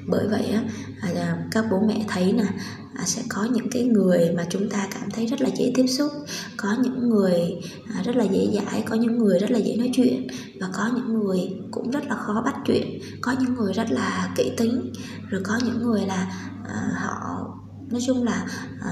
bởi 0.08 0.28
vậy 0.28 0.46
á 0.46 0.64
à, 1.02 1.38
các 1.52 1.66
bố 1.72 1.80
mẹ 1.88 2.06
thấy 2.08 2.34
là 2.34 2.50
à, 2.96 3.04
sẽ 3.06 3.22
có 3.30 3.48
những 3.52 3.70
cái 3.72 3.84
người 3.84 4.32
mà 4.38 4.46
chúng 4.50 4.70
ta 4.70 4.88
cảm 4.94 5.12
thấy 5.12 5.26
rất 5.26 5.42
là 5.42 5.50
dễ 5.58 5.72
tiếp 5.76 5.88
xúc 5.88 6.12
có 6.58 6.76
những 6.84 7.10
người 7.10 7.62
à, 7.96 8.02
rất 8.06 8.16
là 8.16 8.24
dễ 8.24 8.48
dãi 8.54 8.84
có 8.86 8.96
những 8.96 9.18
người 9.18 9.40
rất 9.40 9.52
là 9.52 9.60
dễ 9.60 9.76
nói 9.78 9.92
chuyện 9.94 10.28
và 10.60 10.68
có 10.74 10.90
những 10.96 11.20
người 11.20 11.40
cũng 11.72 11.92
rất 11.92 12.08
là 12.08 12.16
khó 12.16 12.42
bắt 12.46 12.56
chuyện 12.66 13.00
có 13.22 13.36
những 13.40 13.54
người 13.54 13.74
rất 13.74 13.92
là 13.92 14.30
kỹ 14.36 14.52
tính 14.58 14.94
rồi 15.30 15.42
có 15.44 15.60
những 15.66 15.84
người 15.84 16.06
là 16.06 16.32
à, 16.68 16.92
họ 16.96 17.48
nói 17.92 18.02
chung 18.06 18.24
là 18.24 18.46
à, 18.82 18.92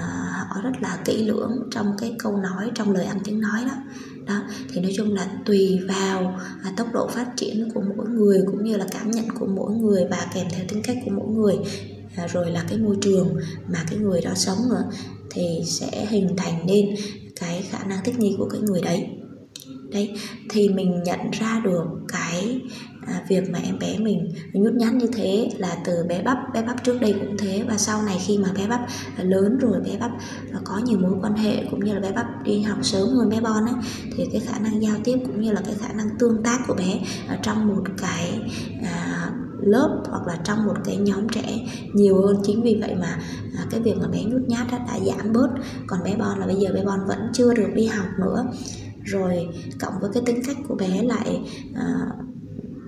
họ 0.49 0.61
rất 0.61 0.81
là 0.81 0.97
kỹ 1.05 1.23
lưỡng 1.23 1.69
trong 1.71 1.97
cái 1.97 2.15
câu 2.19 2.37
nói 2.37 2.71
trong 2.75 2.91
lời 2.91 3.05
ăn 3.05 3.19
tiếng 3.23 3.41
nói 3.41 3.65
đó. 3.65 3.73
Đó 4.25 4.41
thì 4.69 4.81
nói 4.81 4.93
chung 4.95 5.13
là 5.13 5.27
tùy 5.45 5.79
vào 5.87 6.39
à, 6.63 6.73
tốc 6.77 6.87
độ 6.93 7.07
phát 7.07 7.27
triển 7.35 7.69
của 7.73 7.81
mỗi 7.97 8.09
người 8.09 8.41
cũng 8.45 8.63
như 8.63 8.77
là 8.77 8.85
cảm 8.91 9.11
nhận 9.11 9.29
của 9.39 9.47
mỗi 9.47 9.71
người 9.71 10.05
và 10.09 10.27
kèm 10.33 10.47
theo 10.51 10.65
tính 10.67 10.81
cách 10.83 10.97
của 11.05 11.11
mỗi 11.11 11.27
người 11.27 11.55
à, 12.15 12.27
rồi 12.27 12.51
là 12.51 12.63
cái 12.69 12.77
môi 12.77 12.97
trường 13.01 13.35
mà 13.67 13.85
cái 13.89 13.99
người 13.99 14.21
đó 14.21 14.31
sống 14.35 14.57
nữa 14.69 14.83
thì 15.29 15.61
sẽ 15.65 16.05
hình 16.09 16.35
thành 16.37 16.65
nên 16.67 16.95
cái 17.39 17.63
khả 17.69 17.83
năng 17.83 18.03
thích 18.03 18.19
nghi 18.19 18.35
của 18.37 18.49
cái 18.49 18.61
người 18.61 18.81
đấy 18.81 19.07
đấy 19.91 20.15
thì 20.49 20.69
mình 20.69 21.03
nhận 21.03 21.19
ra 21.31 21.61
được 21.63 21.83
cái 22.07 22.61
à, 23.07 23.23
việc 23.29 23.49
mà 23.49 23.59
em 23.59 23.79
bé 23.79 23.97
mình 23.99 24.31
nhút 24.53 24.73
nhát 24.73 24.93
như 24.93 25.07
thế 25.13 25.49
là 25.57 25.77
từ 25.85 26.05
bé 26.09 26.21
bắp 26.21 26.37
bé 26.53 26.61
bắp 26.61 26.83
trước 26.83 27.01
đây 27.01 27.13
cũng 27.19 27.37
thế. 27.37 27.63
Và 27.67 27.77
sau 27.77 28.01
này 28.01 28.17
khi 28.25 28.37
mà 28.37 28.49
bé 28.57 28.67
bắp 28.67 28.81
lớn 29.17 29.57
rồi 29.57 29.79
bé 29.85 29.97
bắp 29.99 30.11
có 30.63 30.77
nhiều 30.77 30.99
mối 30.99 31.13
quan 31.21 31.35
hệ 31.35 31.65
cũng 31.71 31.85
như 31.85 31.93
là 31.93 31.99
bé 31.99 32.11
bắp 32.11 32.43
đi 32.43 32.61
học 32.61 32.77
sớm 32.81 33.07
hơn 33.07 33.29
bé 33.29 33.41
bon 33.41 33.65
ấy 33.65 33.75
thì 34.17 34.25
cái 34.31 34.41
khả 34.41 34.59
năng 34.59 34.81
giao 34.81 34.95
tiếp 35.03 35.17
cũng 35.25 35.41
như 35.41 35.51
là 35.51 35.61
cái 35.65 35.75
khả 35.79 35.93
năng 35.93 36.09
tương 36.19 36.43
tác 36.43 36.59
của 36.67 36.73
bé 36.73 36.99
ở 37.27 37.35
trong 37.43 37.67
một 37.67 37.83
cái 37.97 38.39
à, 38.83 39.31
lớp 39.61 40.03
hoặc 40.09 40.27
là 40.27 40.37
trong 40.43 40.65
một 40.65 40.75
cái 40.85 40.97
nhóm 40.97 41.29
trẻ 41.29 41.67
nhiều 41.93 42.21
hơn. 42.21 42.37
Chính 42.43 42.61
vì 42.61 42.77
vậy 42.81 42.95
mà 42.95 43.19
à, 43.57 43.65
cái 43.69 43.79
việc 43.79 43.97
mà 44.01 44.07
bé 44.07 44.23
nhút 44.23 44.41
nhát 44.47 44.67
đã, 44.71 44.77
đã 44.77 44.99
giảm 44.99 45.33
bớt. 45.33 45.49
Còn 45.87 46.03
bé 46.03 46.15
bon 46.15 46.39
là 46.39 46.45
bây 46.45 46.55
giờ 46.55 46.69
bé 46.73 46.83
bon 46.85 46.99
vẫn 47.07 47.19
chưa 47.33 47.53
được 47.53 47.69
đi 47.75 47.85
học 47.85 48.07
nữa 48.19 48.45
rồi 49.09 49.47
cộng 49.79 49.93
với 50.01 50.09
cái 50.13 50.23
tính 50.25 50.41
cách 50.47 50.57
của 50.67 50.75
bé 50.75 51.03
lại 51.03 51.41
à, 51.75 51.85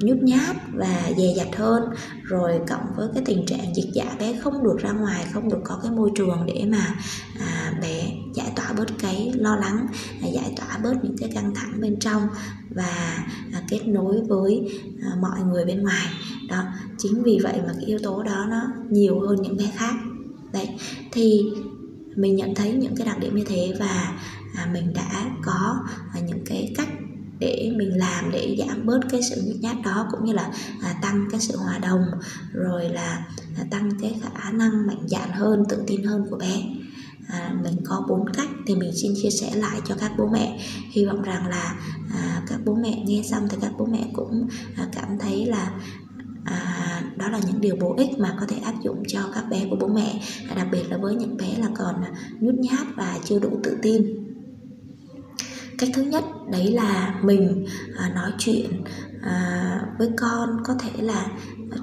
nhút 0.02 0.18
nhát 0.18 0.56
và 0.74 1.12
dè 1.18 1.34
dặt 1.36 1.56
hơn. 1.56 1.84
Rồi 2.24 2.60
cộng 2.70 2.86
với 2.96 3.08
cái 3.14 3.24
tình 3.26 3.46
trạng 3.46 3.76
dịch 3.76 3.90
giả 3.94 4.16
bé 4.20 4.34
không 4.34 4.64
được 4.64 4.78
ra 4.80 4.92
ngoài 4.92 5.26
không 5.34 5.50
được 5.50 5.60
có 5.64 5.80
cái 5.84 5.92
môi 5.92 6.10
trường 6.16 6.46
để 6.48 6.66
mà 6.72 6.96
à, 7.40 7.74
bé 7.82 8.12
giải 8.34 8.52
tỏa 8.56 8.74
bớt 8.78 8.88
cái 9.00 9.32
lo 9.36 9.56
lắng 9.56 9.88
à, 10.22 10.28
giải 10.28 10.54
tỏa 10.58 10.78
bớt 10.84 11.04
những 11.04 11.18
cái 11.18 11.30
căng 11.34 11.56
thẳng 11.56 11.82
bên 11.82 12.00
trong 12.00 12.22
và 12.70 13.26
à, 13.54 13.62
kết 13.70 13.88
nối 13.88 14.22
với 14.28 14.82
à, 15.02 15.10
mọi 15.22 15.42
người 15.42 15.66
bên 15.66 15.84
ngoài. 15.84 16.08
Đó 16.50 16.64
chính 16.98 17.24
vì 17.24 17.40
vậy 17.44 17.54
mà 17.68 17.74
cái 17.74 17.86
yếu 17.86 18.00
tố 18.04 18.24
đó 18.24 18.46
nó 18.50 18.62
nhiều 18.90 19.20
hơn 19.20 19.42
những 19.42 19.58
bé 19.58 19.72
khác. 19.76 19.94
Đấy 20.54 20.70
thì 21.12 21.42
mình 22.16 22.36
nhận 22.36 22.56
thấy 22.56 22.74
những 22.74 22.96
cái 22.96 23.08
đặc 23.08 23.20
điểm 23.20 23.36
như 23.36 23.44
thế 23.48 23.74
và 23.80 24.20
mình 24.74 24.94
đã 24.94 25.26
có 25.44 25.86
à, 26.14 26.20
những 26.20 26.46
cái 26.46 26.74
cách 26.78 26.90
để 27.40 27.72
mình 27.78 27.98
làm 27.98 28.32
để 28.32 28.56
giảm 28.60 28.86
bớt 28.86 29.00
cái 29.10 29.22
sự 29.24 29.42
nhút 29.46 29.56
nhát 29.62 29.76
đó 29.84 30.08
cũng 30.12 30.26
như 30.26 30.34
là 30.34 30.52
à, 30.82 30.96
tăng 31.02 31.28
cái 31.32 31.40
sự 31.40 31.58
hòa 31.58 31.78
đồng 31.78 32.06
rồi 32.54 32.90
là 32.90 33.26
à, 33.58 33.64
tăng 33.72 33.92
cái 34.02 34.20
khả 34.36 34.52
năng 34.52 34.88
mạnh 34.88 35.08
dạn 35.08 35.30
hơn 35.32 35.64
tự 35.70 35.84
tin 35.88 36.04
hơn 36.04 36.26
của 36.30 36.38
bé. 36.38 36.64
À, 37.28 37.56
mình 37.64 37.76
có 37.84 38.06
bốn 38.10 38.34
cách 38.34 38.50
thì 38.68 38.76
mình 38.76 38.92
xin 39.02 39.14
chia 39.22 39.30
sẻ 39.30 39.56
lại 39.56 39.82
cho 39.86 39.96
các 39.96 40.12
bố 40.18 40.28
mẹ. 40.28 40.60
Hy 40.92 41.06
vọng 41.06 41.22
rằng 41.22 41.48
là 41.48 41.76
à, 42.14 42.42
các 42.48 42.60
bố 42.66 42.76
mẹ 42.76 43.04
nghe 43.06 43.24
xong 43.24 43.48
thì 43.50 43.58
các 43.62 43.72
bố 43.78 43.86
mẹ 43.86 44.08
cũng 44.14 44.48
à, 44.76 44.88
cảm 44.92 45.20
thấy 45.20 45.46
là 45.46 45.72
à, 46.46 47.04
đó 47.16 47.30
là 47.30 47.40
những 47.48 47.62
điều 47.62 47.76
bổ 47.76 47.96
ích 47.98 48.20
mà 48.20 48.38
có 48.40 48.46
thể 48.46 48.58
áp 48.58 48.74
dụng 48.82 49.04
cho 49.08 49.20
các 49.36 49.50
bé 49.50 49.66
của 49.70 49.76
bố 49.76 49.88
mẹ 49.88 50.22
đặc 50.56 50.68
biệt 50.72 50.84
là 50.90 50.98
với 50.98 51.16
những 51.16 51.38
bé 51.38 51.58
là 51.58 51.68
còn 51.76 51.96
nhút 52.40 52.56
nhát 52.56 52.88
và 52.96 53.20
chưa 53.26 53.40
đủ 53.40 53.60
tự 53.64 53.78
tin 53.82 54.31
cách 55.82 55.90
thứ 55.94 56.02
nhất 56.02 56.24
đấy 56.52 56.72
là 56.72 57.20
mình 57.24 57.66
à, 57.98 58.12
nói 58.16 58.32
chuyện 58.38 58.84
à, 59.22 59.82
với 60.00 60.10
con. 60.18 60.50
Có 60.64 60.74
thể 60.80 61.04
là 61.04 61.28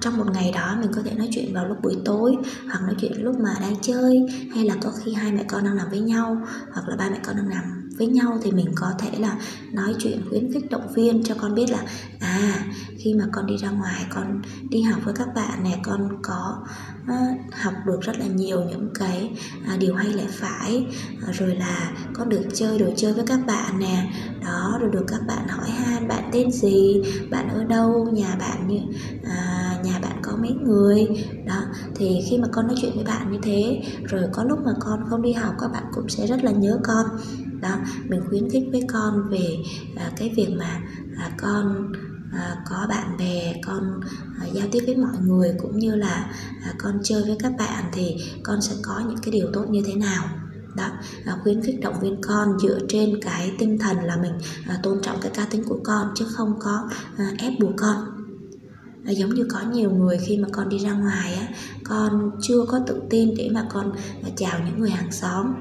trong 0.01 0.17
một 0.17 0.33
ngày 0.33 0.53
đó 0.55 0.77
mình 0.81 0.91
có 0.97 1.03
thể 1.05 1.15
nói 1.15 1.29
chuyện 1.31 1.55
vào 1.55 1.69
lúc 1.69 1.77
buổi 1.83 1.97
tối 2.05 2.37
hoặc 2.71 2.83
nói 2.83 2.95
chuyện 3.01 3.13
lúc 3.23 3.37
mà 3.41 3.55
đang 3.61 3.77
chơi 3.83 4.27
hay 4.55 4.65
là 4.65 4.75
có 4.83 4.93
khi 5.05 5.13
hai 5.13 5.33
mẹ 5.33 5.45
con 5.49 5.65
đang 5.65 5.77
nằm 5.77 5.91
với 5.91 6.01
nhau 6.01 6.43
hoặc 6.73 6.89
là 6.89 6.97
ba 6.97 7.11
mẹ 7.11 7.19
con 7.27 7.37
đang 7.37 7.49
nằm 7.49 7.91
với 7.99 8.07
nhau 8.07 8.39
thì 8.43 8.51
mình 8.51 8.73
có 8.75 8.93
thể 8.99 9.19
là 9.19 9.39
nói 9.73 9.95
chuyện 9.99 10.23
khuyến 10.29 10.53
khích 10.53 10.71
động 10.71 10.93
viên 10.95 11.25
cho 11.25 11.35
con 11.41 11.55
biết 11.55 11.71
là 11.71 11.83
à 12.21 12.65
khi 12.99 13.15
mà 13.15 13.25
con 13.33 13.47
đi 13.47 13.57
ra 13.57 13.71
ngoài 13.71 14.07
con 14.15 14.43
đi 14.71 14.83
học 14.83 15.01
với 15.05 15.15
các 15.15 15.29
bạn 15.35 15.63
này 15.63 15.81
con 15.85 16.09
có 16.23 16.67
uh, 17.09 17.55
học 17.55 17.75
được 17.87 18.01
rất 18.01 18.19
là 18.19 18.27
nhiều 18.27 18.65
những 18.71 18.89
cái 18.95 19.31
uh, 19.75 19.81
điều 19.81 19.95
hay 19.95 20.13
lẽ 20.13 20.25
phải. 20.31 20.87
Uh, 21.29 21.35
rồi 21.35 21.57
là 21.57 21.93
con 22.15 22.29
được 22.29 22.43
chơi 22.55 22.79
đồ 22.79 22.87
chơi 22.97 23.13
với 23.13 23.25
các 23.27 23.41
bạn 23.47 23.79
nè. 23.79 24.11
Đó 24.45 24.79
rồi 24.81 24.91
được 24.93 25.05
các 25.09 25.21
bạn 25.29 25.49
hỏi 25.49 25.71
han 25.71 26.09
bạn 26.09 26.31
tên 26.33 26.51
gì 26.53 27.03
bạn 27.31 27.49
ở 27.49 27.65
đâu 27.65 28.09
nhà 28.13 28.37
bạn 28.41 28.69
như 28.69 28.81
uh, 29.21 29.85
nhà 29.85 29.99
bạn 30.03 30.19
có 30.23 30.37
mấy 30.37 30.53
người. 30.53 31.07
Đó 31.47 31.63
thì 31.95 32.21
khi 32.31 32.39
mà 32.39 32.49
con 32.53 32.67
nói 32.67 32.77
chuyện 32.81 32.93
với 32.95 33.05
bạn 33.05 33.33
như 33.33 33.39
thế 33.43 33.83
rồi 34.05 34.23
có 34.33 34.45
lúc 34.45 34.59
mà 34.65 34.73
con 34.81 35.01
không 35.11 35.23
đi 35.23 35.33
học 35.33 35.55
các 35.61 35.73
bạn 35.73 35.85
cũng 35.95 36.09
sẽ 36.09 36.27
rất 36.27 36.45
là 36.45 36.51
nhớ 36.51 36.79
con. 36.85 37.07
Đó 37.61 37.77
mình 38.09 38.21
khuyến 38.29 38.51
khích 38.51 38.65
với 38.73 38.83
con 38.93 39.29
về 39.31 39.57
à, 39.97 40.11
cái 40.17 40.33
việc 40.37 40.49
mà 40.59 40.81
à, 41.17 41.31
con 41.39 41.93
À, 42.39 42.57
có 42.71 42.87
bạn 42.89 43.17
bè 43.19 43.55
con 43.67 44.01
à, 44.41 44.47
giao 44.53 44.67
tiếp 44.73 44.83
với 44.87 44.97
mọi 44.97 45.17
người 45.23 45.55
cũng 45.59 45.79
như 45.79 45.95
là 45.95 46.31
à, 46.63 46.75
con 46.79 47.01
chơi 47.03 47.23
với 47.23 47.37
các 47.39 47.53
bạn 47.59 47.85
thì 47.93 48.17
con 48.43 48.63
sẽ 48.63 48.75
có 48.83 49.03
những 49.09 49.19
cái 49.23 49.33
điều 49.33 49.51
tốt 49.53 49.65
như 49.71 49.83
thế 49.87 49.95
nào. 49.95 50.25
Đó 50.77 50.89
à, 51.25 51.37
khuyến 51.43 51.63
khích 51.63 51.81
động 51.81 52.01
viên 52.01 52.21
con 52.23 52.59
dựa 52.61 52.79
trên 52.89 53.21
cái 53.23 53.53
tinh 53.59 53.79
thần 53.79 53.97
là 54.05 54.17
mình 54.17 54.33
à, 54.67 54.79
tôn 54.83 55.03
trọng 55.03 55.17
cái 55.21 55.33
cá 55.35 55.45
tính 55.45 55.65
của 55.65 55.81
con 55.85 56.13
chứ 56.15 56.25
không 56.31 56.59
có 56.61 56.89
à, 57.17 57.31
ép 57.39 57.53
buộc 57.61 57.73
con. 57.77 57.97
À, 59.05 59.11
giống 59.11 59.35
như 59.35 59.47
có 59.51 59.61
nhiều 59.73 59.91
người 59.91 60.19
khi 60.19 60.39
mà 60.39 60.49
con 60.53 60.69
đi 60.69 60.79
ra 60.79 60.93
ngoài 60.93 61.35
á 61.35 61.47
con 61.85 62.31
chưa 62.43 62.65
có 62.69 62.81
tự 62.87 63.03
tin 63.11 63.35
để 63.37 63.51
mà 63.53 63.67
con 63.73 63.93
à, 64.25 64.31
chào 64.37 64.61
những 64.67 64.81
người 64.81 64.91
hàng 64.91 65.13
xóm 65.13 65.55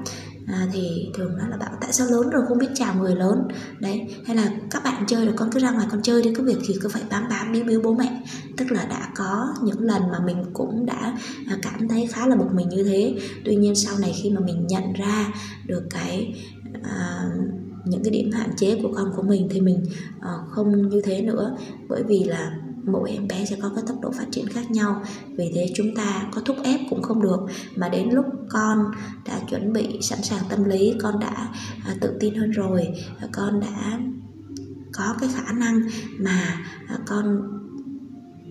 à, 0.48 0.68
thì 0.72 1.08
thường 1.14 1.36
nói 1.36 1.48
là 1.50 1.56
bảo 1.56 1.70
tại 1.80 1.92
sao 1.92 2.06
lớn 2.06 2.30
rồi 2.30 2.42
không 2.48 2.58
biết 2.58 2.68
chào 2.74 2.94
người 2.94 3.14
lớn. 3.14 3.48
Đấy 3.80 4.16
hay 4.26 4.36
là 4.36 4.50
các 4.70 4.84
bạn 4.84 5.04
chơi 5.06 5.26
rồi 5.26 5.34
con 5.36 5.50
cứ 5.52 5.60
ra 5.60 5.70
ngoài 5.70 5.86
con 5.90 6.02
chơi 6.02 6.22
đi 6.22 6.34
cứ 6.34 6.44
việc 6.44 6.60
gì 6.60 6.74
cứ 6.80 6.88
phải 6.88 7.02
bám 7.10 7.28
bám 7.30 7.52
biếu 7.52 7.64
biếu 7.64 7.80
bố 7.80 7.94
mẹ. 7.94 8.22
Tức 8.56 8.72
là 8.72 8.84
đã 8.84 9.12
có 9.16 9.54
những 9.62 9.80
lần 9.80 10.02
mà 10.12 10.18
mình 10.26 10.44
cũng 10.52 10.86
đã 10.86 11.16
à, 11.46 11.56
cảm 11.62 11.88
thấy 11.88 12.06
khá 12.06 12.26
là 12.26 12.36
bực 12.36 12.54
mình 12.54 12.68
như 12.68 12.84
thế. 12.84 13.14
Tuy 13.44 13.56
nhiên 13.56 13.74
sau 13.74 13.98
này 13.98 14.12
khi 14.22 14.30
mà 14.30 14.40
mình 14.40 14.66
nhận 14.66 14.92
ra 14.92 15.32
được 15.66 15.82
cái 15.90 16.34
à, 16.82 17.24
những 17.84 18.02
cái 18.04 18.10
điểm 18.10 18.30
hạn 18.32 18.50
chế 18.56 18.78
của 18.82 18.92
con 18.96 19.12
của 19.16 19.22
mình 19.22 19.48
thì 19.50 19.60
mình 19.60 19.84
uh, 20.18 20.50
không 20.50 20.88
như 20.88 21.00
thế 21.04 21.22
nữa. 21.22 21.56
Bởi 21.88 22.02
vì 22.02 22.24
là 22.24 22.52
mỗi 22.92 23.10
em 23.10 23.28
bé 23.28 23.44
sẽ 23.44 23.56
có 23.62 23.70
cái 23.74 23.84
tốc 23.88 23.96
độ 24.02 24.10
phát 24.10 24.26
triển 24.30 24.48
khác 24.48 24.70
nhau. 24.70 25.02
Vì 25.36 25.52
thế 25.54 25.72
chúng 25.74 25.94
ta 25.94 26.28
có 26.34 26.40
thúc 26.40 26.56
ép 26.64 26.80
cũng 26.90 27.02
không 27.02 27.22
được. 27.22 27.40
Mà 27.76 27.88
đến 27.88 28.08
lúc 28.12 28.24
con 28.48 28.78
đã 29.24 29.40
chuẩn 29.50 29.72
bị 29.72 29.98
sẵn 30.02 30.22
sàng 30.22 30.42
tâm 30.48 30.64
lý, 30.64 30.94
con 31.02 31.20
đã 31.20 31.48
à, 31.84 31.94
tự 32.00 32.16
tin 32.20 32.34
hơn 32.34 32.50
rồi 32.50 32.88
à, 33.20 33.28
con 33.32 33.60
đã 33.60 33.98
có 34.92 35.14
cái 35.20 35.28
khả 35.34 35.52
năng 35.52 35.80
mà 36.18 36.64
à, 36.88 36.98
con 37.06 37.57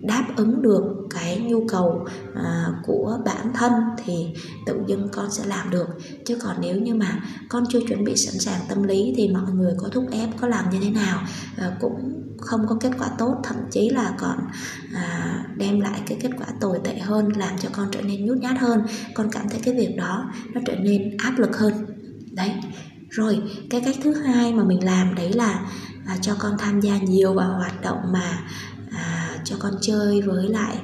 đáp 0.02 0.24
ứng 0.36 0.62
được 0.62 0.82
cái 1.10 1.38
nhu 1.38 1.66
cầu 1.68 2.06
à, 2.34 2.66
của 2.86 3.18
bản 3.24 3.52
thân 3.54 3.72
thì 4.04 4.26
tự 4.66 4.80
dưng 4.86 5.08
con 5.12 5.30
sẽ 5.30 5.44
làm 5.46 5.70
được. 5.70 5.86
Chứ 6.24 6.38
còn 6.42 6.56
nếu 6.60 6.76
như 6.76 6.94
mà 6.94 7.20
con 7.48 7.64
chưa 7.70 7.80
chuẩn 7.88 8.04
bị 8.04 8.16
sẵn 8.16 8.38
sàng 8.38 8.60
tâm 8.68 8.82
lý 8.82 9.14
thì 9.16 9.28
mọi 9.28 9.52
người 9.52 9.72
có 9.78 9.88
thúc 9.88 10.04
ép 10.10 10.28
có 10.40 10.48
làm 10.48 10.70
như 10.70 10.78
thế 10.82 10.90
nào 10.90 11.20
à, 11.56 11.76
cũng 11.80 12.22
không 12.40 12.66
có 12.68 12.76
kết 12.80 12.90
quả 12.98 13.08
tốt. 13.18 13.40
Thậm 13.44 13.56
chí 13.70 13.90
là 13.90 14.14
còn 14.18 14.38
à, 14.94 15.44
đem 15.56 15.80
lại 15.80 16.00
cái 16.06 16.18
kết 16.20 16.30
quả 16.38 16.46
tồi 16.60 16.78
tệ 16.84 16.98
hơn 16.98 17.28
làm 17.36 17.58
cho 17.58 17.68
con 17.72 17.88
trở 17.92 18.00
nên 18.02 18.26
nhút 18.26 18.38
nhát 18.38 18.58
hơn. 18.58 18.82
Con 19.14 19.28
cảm 19.32 19.48
thấy 19.48 19.60
cái 19.64 19.74
việc 19.74 19.96
đó 19.96 20.32
nó 20.54 20.60
trở 20.66 20.76
nên 20.76 21.16
áp 21.16 21.38
lực 21.38 21.56
hơn. 21.56 21.72
Đấy. 22.32 22.52
Rồi 23.10 23.42
cái 23.70 23.80
cách 23.80 23.96
thứ 24.02 24.14
hai 24.14 24.52
mà 24.52 24.64
mình 24.64 24.84
làm 24.84 25.14
đấy 25.14 25.32
là 25.32 25.60
à, 26.06 26.16
cho 26.20 26.34
con 26.38 26.52
tham 26.58 26.80
gia 26.80 26.98
nhiều 26.98 27.34
vào 27.34 27.52
hoạt 27.52 27.82
động 27.82 27.98
mà 28.12 28.38
cho 29.48 29.56
con 29.58 29.72
chơi 29.80 30.20
với 30.20 30.48
lại 30.48 30.76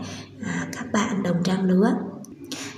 à, 0.42 0.66
các 0.72 0.92
bạn 0.92 1.22
đồng 1.22 1.42
trang 1.44 1.64
lứa. 1.64 1.92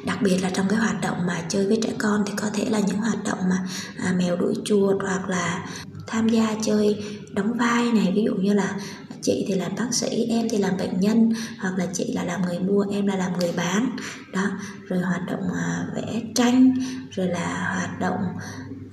Đặc 0.07 0.19
biệt 0.23 0.39
là 0.43 0.51
trong 0.51 0.69
cái 0.69 0.79
hoạt 0.79 1.01
động 1.01 1.27
mà 1.27 1.43
chơi 1.49 1.67
với 1.67 1.79
trẻ 1.83 1.93
con 1.99 2.23
thì 2.27 2.33
có 2.37 2.51
thể 2.55 2.67
là 2.71 2.81
những 2.81 2.99
hoạt 2.99 3.25
động 3.25 3.39
mà 3.51 3.59
à, 3.99 4.15
mèo 4.19 4.37
đuổi 4.37 4.55
chuột 4.65 4.97
hoặc 5.03 5.29
là 5.29 5.67
tham 6.07 6.29
gia 6.29 6.55
chơi 6.63 7.05
đóng 7.33 7.53
vai 7.53 7.93
này. 7.93 8.13
Ví 8.17 8.23
dụ 8.27 8.35
như 8.35 8.53
là 8.53 8.77
chị 9.23 9.45
thì 9.49 9.55
làm 9.55 9.73
bác 9.79 9.95
sĩ 9.95 10.27
em 10.29 10.49
thì 10.51 10.59
làm 10.59 10.77
bệnh 10.77 11.01
nhân 11.01 11.33
hoặc 11.59 11.79
là 11.79 11.87
chị 11.93 12.13
là 12.13 12.25
làm 12.25 12.43
người 12.43 12.59
mua 12.59 12.85
em 12.91 13.07
là 13.07 13.17
làm 13.17 13.39
người 13.39 13.53
bán. 13.57 13.97
Đó 14.33 14.51
rồi 14.89 15.01
hoạt 15.01 15.27
động 15.27 15.49
à, 15.55 15.87
vẽ 15.95 16.23
tranh 16.35 16.75
rồi 17.11 17.27
là 17.29 17.75
hoạt 17.79 18.01
động 18.01 18.21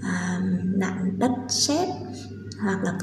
à, 0.02 0.40
nặn 0.76 1.20
đất 1.20 1.32
sét 1.50 1.90
hoặc 2.62 2.84
là 2.84 2.94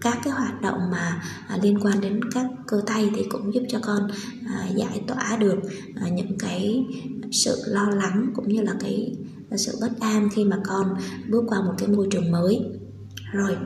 các 0.00 0.18
cái 0.24 0.32
hoạt 0.32 0.62
động 0.62 0.90
mà 0.90 1.22
à, 1.48 1.58
liên 1.62 1.78
quan 1.80 2.00
đến 2.00 2.20
các 2.34 2.46
cơ 2.66 2.82
tay 2.86 3.10
thì 3.16 3.24
cũng 3.30 3.54
giúp 3.54 3.62
cho 3.68 3.78
con 3.82 4.08
à, 4.46 4.68
giải 4.76 5.02
tỏa 5.06 5.36
được 5.40 5.58
à, 5.96 6.08
những 6.08 6.38
cái 6.38 6.84
sự 7.32 7.62
lo 7.66 7.90
lắng 7.90 8.32
cũng 8.34 8.48
như 8.48 8.62
là 8.62 8.74
cái 8.80 9.16
sự 9.56 9.78
bất 9.80 10.00
an 10.00 10.28
khi 10.32 10.44
mà 10.44 10.56
con 10.64 10.94
bước 11.28 11.44
qua 11.48 11.60
một 11.60 11.72
cái 11.78 11.88
môi 11.88 12.08
trường 12.10 12.32
mới. 12.32 12.60
Rồi 13.32 13.56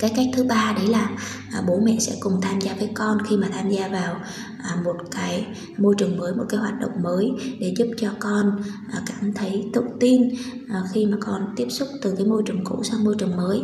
cái 0.00 0.12
cách 0.16 0.26
thứ 0.32 0.44
ba 0.44 0.72
đấy 0.76 0.86
là 0.86 1.10
à, 1.52 1.62
bố 1.66 1.80
mẹ 1.80 1.96
sẽ 2.00 2.16
cùng 2.20 2.40
tham 2.40 2.60
gia 2.60 2.74
với 2.74 2.90
con 2.94 3.18
khi 3.28 3.36
mà 3.36 3.48
tham 3.52 3.70
gia 3.70 3.88
vào 3.88 4.20
à, 4.62 4.76
một 4.84 4.96
cái 5.10 5.46
môi 5.78 5.94
trường 5.98 6.16
mới 6.16 6.34
một 6.34 6.44
cái 6.48 6.60
hoạt 6.60 6.80
động 6.80 7.02
mới 7.02 7.32
để 7.60 7.74
giúp 7.76 7.88
cho 7.96 8.10
con 8.18 8.62
à, 8.92 9.02
cảm 9.06 9.32
thấy 9.32 9.70
tự 9.72 9.82
tin 10.00 10.22
à, 10.68 10.82
khi 10.92 11.06
mà 11.06 11.16
con 11.20 11.46
tiếp 11.56 11.66
xúc 11.70 11.88
từ 12.02 12.14
cái 12.16 12.26
môi 12.26 12.42
trường 12.46 12.64
cũ 12.64 12.82
sang 12.82 13.04
môi 13.04 13.14
trường 13.18 13.36
mới 13.36 13.62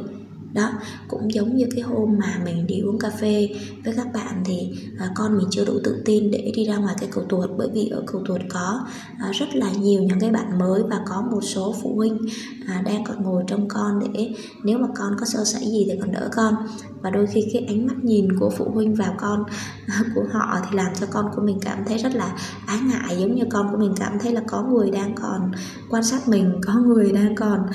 đó 0.53 0.73
cũng 1.09 1.35
giống 1.35 1.57
như 1.57 1.67
cái 1.75 1.81
hôm 1.81 2.19
mà 2.19 2.41
mình 2.45 2.67
đi 2.67 2.81
uống 2.81 2.99
cà 2.99 3.11
phê 3.11 3.49
với 3.85 3.95
các 3.97 4.13
bạn 4.13 4.43
thì 4.45 4.71
à, 4.99 5.11
con 5.15 5.39
mình 5.39 5.47
chưa 5.51 5.65
đủ 5.65 5.73
tự 5.85 6.03
tin 6.05 6.31
để 6.31 6.53
đi 6.57 6.65
ra 6.65 6.77
ngoài 6.77 6.95
cái 7.01 7.09
cầu 7.13 7.25
tuột 7.29 7.51
bởi 7.57 7.69
vì 7.75 7.89
ở 7.89 8.03
cầu 8.07 8.23
tuột 8.27 8.41
có 8.49 8.87
à, 9.19 9.33
rất 9.33 9.55
là 9.55 9.73
nhiều 9.73 10.03
những 10.03 10.21
cái 10.21 10.31
bạn 10.31 10.59
mới 10.59 10.83
và 10.91 11.01
có 11.09 11.23
một 11.31 11.41
số 11.43 11.75
phụ 11.83 11.95
huynh 11.97 12.19
à, 12.67 12.83
đang 12.87 13.05
còn 13.05 13.23
ngồi 13.23 13.45
trong 13.47 13.69
con 13.69 14.01
để 14.15 14.33
nếu 14.65 14.79
mà 14.79 14.89
con 14.97 15.17
có 15.21 15.27
sơ 15.27 15.45
sẩy 15.45 15.65
gì 15.65 15.87
thì 15.91 15.99
còn 16.01 16.13
đỡ 16.13 16.29
con. 16.37 16.55
Và 17.01 17.11
đôi 17.11 17.27
khi 17.27 17.45
cái 17.53 17.65
ánh 17.69 17.87
mắt 17.87 17.95
nhìn 18.03 18.39
của 18.39 18.51
phụ 18.51 18.71
huynh 18.75 18.95
vào 18.95 19.15
con 19.19 19.45
à, 19.87 20.03
của 20.15 20.25
họ 20.33 20.61
thì 20.65 20.77
làm 20.77 20.93
cho 21.01 21.07
con 21.11 21.31
của 21.37 21.43
mình 21.43 21.59
cảm 21.61 21.85
thấy 21.87 21.99
rất 21.99 22.15
là 22.15 22.37
ái 22.67 22.79
ngại 22.81 23.17
giống 23.19 23.35
như 23.35 23.45
con 23.51 23.73
của 23.73 23.79
mình 23.79 23.95
cảm 23.97 24.19
thấy 24.19 24.33
là 24.33 24.41
có 24.47 24.63
người 24.63 24.91
đang 24.91 25.15
còn 25.15 25.53
quan 25.91 26.03
sát 26.03 26.29
mình 26.29 26.61
có 26.67 26.75
người 26.75 27.13
đang 27.13 27.35
còn 27.35 27.67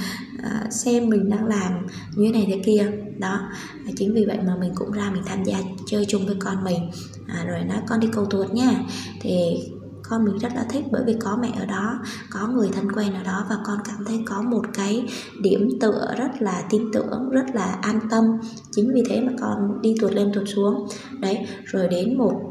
uh, 0.46 0.74
xem 0.74 1.10
mình 1.10 1.30
đang 1.30 1.46
làm 1.46 1.88
như 2.16 2.26
thế 2.26 2.32
này 2.32 2.46
thế 2.48 2.62
kia. 2.66 2.92
Đó 3.20 3.40
à, 3.88 3.92
chính 3.98 4.14
vì 4.14 4.26
vậy 4.26 4.38
mà 4.48 4.56
mình 4.60 4.72
cũng 4.76 4.92
ra 4.92 5.12
mình 5.14 5.24
tham 5.26 5.44
gia 5.44 5.58
chơi 5.88 6.06
chung 6.06 6.26
với 6.26 6.36
con 6.40 6.64
mình. 6.64 6.92
À, 7.28 7.46
rồi 7.48 7.64
nói 7.64 7.78
con 7.88 8.00
đi 8.00 8.08
cầu 8.14 8.26
tuột 8.26 8.54
nha. 8.54 8.84
Thì 9.22 9.58
con 10.04 10.26
mình 10.26 10.38
rất 10.38 10.52
là 10.56 10.66
thích 10.70 10.86
bởi 10.92 11.04
vì 11.06 11.16
có 11.20 11.38
mẹ 11.42 11.52
ở 11.60 11.66
đó 11.66 12.00
có 12.30 12.48
người 12.48 12.70
thân 12.74 12.92
quen 12.92 13.14
ở 13.14 13.24
đó 13.24 13.46
và 13.50 13.58
con 13.66 13.80
cảm 13.86 14.06
thấy 14.06 14.24
có 14.26 14.42
một 14.42 14.62
cái 14.74 15.06
điểm 15.42 15.70
tựa 15.82 16.14
rất 16.18 16.42
là 16.42 16.64
tin 16.70 16.82
tưởng 16.94 17.30
rất 17.30 17.46
là 17.54 17.78
an 17.82 18.00
tâm. 18.10 18.24
Chính 18.72 18.94
vì 18.94 19.04
thế 19.10 19.22
mà 19.22 19.32
con 19.42 19.82
đi 19.82 19.96
tuột 20.02 20.14
lên 20.14 20.32
tuột 20.34 20.48
xuống. 20.48 20.88
Đấy 21.20 21.48
rồi 21.66 21.88
đến 21.88 22.18
một 22.18 22.51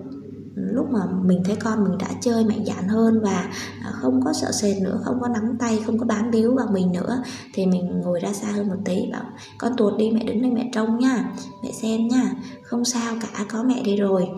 lúc 0.72 0.86
mà 0.90 1.00
mình 1.22 1.42
thấy 1.44 1.56
con 1.56 1.84
mình 1.84 1.98
đã 1.98 2.08
chơi 2.20 2.44
mạnh 2.44 2.64
dạn 2.66 2.88
hơn 2.88 3.20
và 3.22 3.48
à, 3.82 3.90
không 3.92 4.20
có 4.24 4.32
sợ 4.32 4.52
sệt 4.52 4.82
nữa, 4.82 5.00
không 5.04 5.20
có 5.20 5.28
nắm 5.28 5.56
tay, 5.58 5.82
không 5.86 5.98
có 5.98 6.06
bám 6.06 6.30
víu 6.30 6.54
vào 6.54 6.66
mình 6.72 6.92
nữa, 6.92 7.22
thì 7.52 7.66
mình 7.66 8.00
ngồi 8.00 8.20
ra 8.20 8.32
xa 8.32 8.48
hơn 8.48 8.68
một 8.68 8.78
tí, 8.84 8.96
bảo, 9.12 9.24
con 9.58 9.72
tuột 9.76 9.98
đi, 9.98 10.10
mẹ 10.10 10.24
đứng 10.24 10.42
đây 10.42 10.50
mẹ 10.50 10.70
trông 10.72 10.98
nha, 10.98 11.32
mẹ 11.62 11.72
xem 11.72 12.08
nha, 12.08 12.34
không 12.62 12.84
sao 12.84 13.14
cả, 13.20 13.44
có 13.52 13.62
mẹ 13.62 13.82
đi 13.82 13.96
rồi 13.96 14.28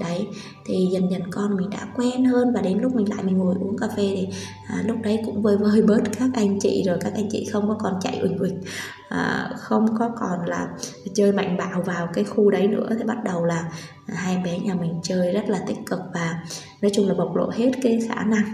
đấy 0.00 0.28
thì 0.64 0.88
dần 0.92 1.10
dần 1.10 1.22
con 1.30 1.56
mình 1.56 1.70
đã 1.70 1.86
quen 1.96 2.24
hơn 2.24 2.52
và 2.54 2.62
đến 2.62 2.78
lúc 2.78 2.94
mình 2.94 3.10
lại 3.10 3.24
mình 3.24 3.38
ngồi 3.38 3.54
uống 3.60 3.78
cà 3.78 3.88
phê 3.88 4.12
thì 4.16 4.28
à, 4.66 4.82
lúc 4.86 4.96
đấy 5.02 5.22
cũng 5.26 5.42
vơi 5.42 5.56
vơi 5.56 5.82
bớt 5.86 6.00
các 6.18 6.30
anh 6.34 6.58
chị 6.60 6.82
rồi 6.86 6.98
các 7.00 7.12
anh 7.14 7.28
chị 7.30 7.48
không 7.52 7.68
có 7.68 7.76
còn 7.80 7.94
chạy 8.00 8.18
uỳnh 8.18 8.38
uỳnh. 8.38 8.60
À, 9.08 9.50
không 9.56 9.98
có 9.98 10.10
còn 10.20 10.44
là 10.46 10.68
chơi 11.14 11.32
mạnh 11.32 11.56
bạo 11.56 11.82
vào 11.82 12.08
cái 12.14 12.24
khu 12.24 12.50
đấy 12.50 12.68
nữa 12.68 12.88
thì 12.98 13.04
bắt 13.04 13.24
đầu 13.24 13.44
là 13.44 13.72
hai 14.06 14.42
bé 14.44 14.58
nhà 14.58 14.74
mình 14.74 15.00
chơi 15.02 15.32
rất 15.32 15.48
là 15.48 15.60
tích 15.66 15.78
cực 15.86 16.00
và 16.14 16.44
nói 16.82 16.90
chung 16.94 17.08
là 17.08 17.14
bộc 17.14 17.36
lộ 17.36 17.50
hết 17.50 17.70
cái 17.82 17.98
khả 18.08 18.24
năng. 18.24 18.44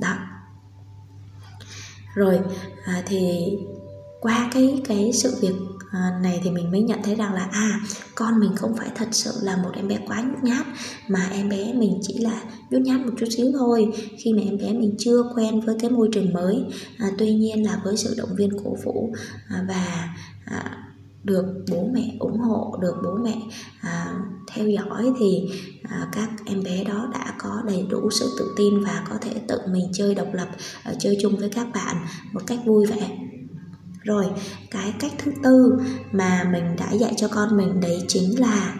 Đó. 0.00 0.14
Rồi 2.14 2.40
à, 2.84 3.02
thì 3.06 3.52
qua 4.20 4.50
cái 4.54 4.82
cái 4.88 5.10
sự 5.12 5.38
việc 5.40 5.54
À, 5.90 6.18
này 6.22 6.40
thì 6.44 6.50
mình 6.50 6.70
mới 6.70 6.82
nhận 6.82 7.02
thấy 7.02 7.14
rằng 7.14 7.34
là 7.34 7.48
à 7.52 7.80
con 8.14 8.40
mình 8.40 8.56
không 8.56 8.76
phải 8.76 8.88
thật 8.94 9.08
sự 9.12 9.30
là 9.42 9.56
một 9.56 9.70
em 9.74 9.88
bé 9.88 9.98
quá 10.06 10.22
nhút 10.22 10.42
nhát 10.42 10.66
mà 11.08 11.28
em 11.32 11.48
bé 11.48 11.72
mình 11.74 11.98
chỉ 12.02 12.18
là 12.18 12.42
nhút 12.70 12.82
nhát 12.82 13.00
một 13.00 13.12
chút 13.18 13.26
xíu 13.36 13.46
thôi. 13.52 13.92
Khi 14.18 14.32
mà 14.32 14.42
em 14.42 14.58
bé 14.58 14.72
mình 14.72 14.94
chưa 14.98 15.22
quen 15.34 15.60
với 15.60 15.76
cái 15.80 15.90
môi 15.90 16.08
trường 16.12 16.32
mới 16.32 16.64
à, 16.98 17.10
tuy 17.18 17.34
nhiên 17.34 17.66
là 17.66 17.80
với 17.84 17.96
sự 17.96 18.14
động 18.18 18.34
viên 18.36 18.50
cổ 18.64 18.76
vũ 18.84 19.14
à, 19.48 19.64
và 19.68 20.14
à, 20.44 20.88
được 21.24 21.64
bố 21.70 21.88
mẹ 21.92 22.16
ủng 22.18 22.38
hộ 22.38 22.78
được 22.80 22.94
bố 23.04 23.14
mẹ 23.24 23.36
à, 23.80 24.14
theo 24.52 24.68
dõi 24.68 25.12
thì 25.18 25.48
à, 25.82 26.08
các 26.12 26.30
em 26.46 26.62
bé 26.62 26.84
đó 26.84 27.08
đã 27.12 27.34
có 27.38 27.62
đầy 27.66 27.86
đủ 27.90 28.10
sự 28.10 28.36
tự 28.38 28.54
tin 28.56 28.84
và 28.84 29.04
có 29.10 29.16
thể 29.20 29.32
tự 29.48 29.58
mình 29.72 29.90
chơi 29.92 30.14
độc 30.14 30.28
lập 30.32 30.48
à, 30.82 30.92
chơi 30.98 31.18
chung 31.20 31.36
với 31.36 31.48
các 31.48 31.66
bạn 31.74 31.96
một 32.32 32.40
cách 32.46 32.58
vui 32.64 32.86
vẻ 32.86 33.18
rồi 34.02 34.26
cái 34.70 34.94
cách 35.00 35.12
thứ 35.18 35.32
tư 35.42 35.80
mà 36.12 36.44
mình 36.52 36.76
đã 36.76 36.92
dạy 36.92 37.14
cho 37.16 37.28
con 37.28 37.56
mình 37.56 37.80
đấy 37.80 38.04
chính 38.08 38.40
là 38.40 38.74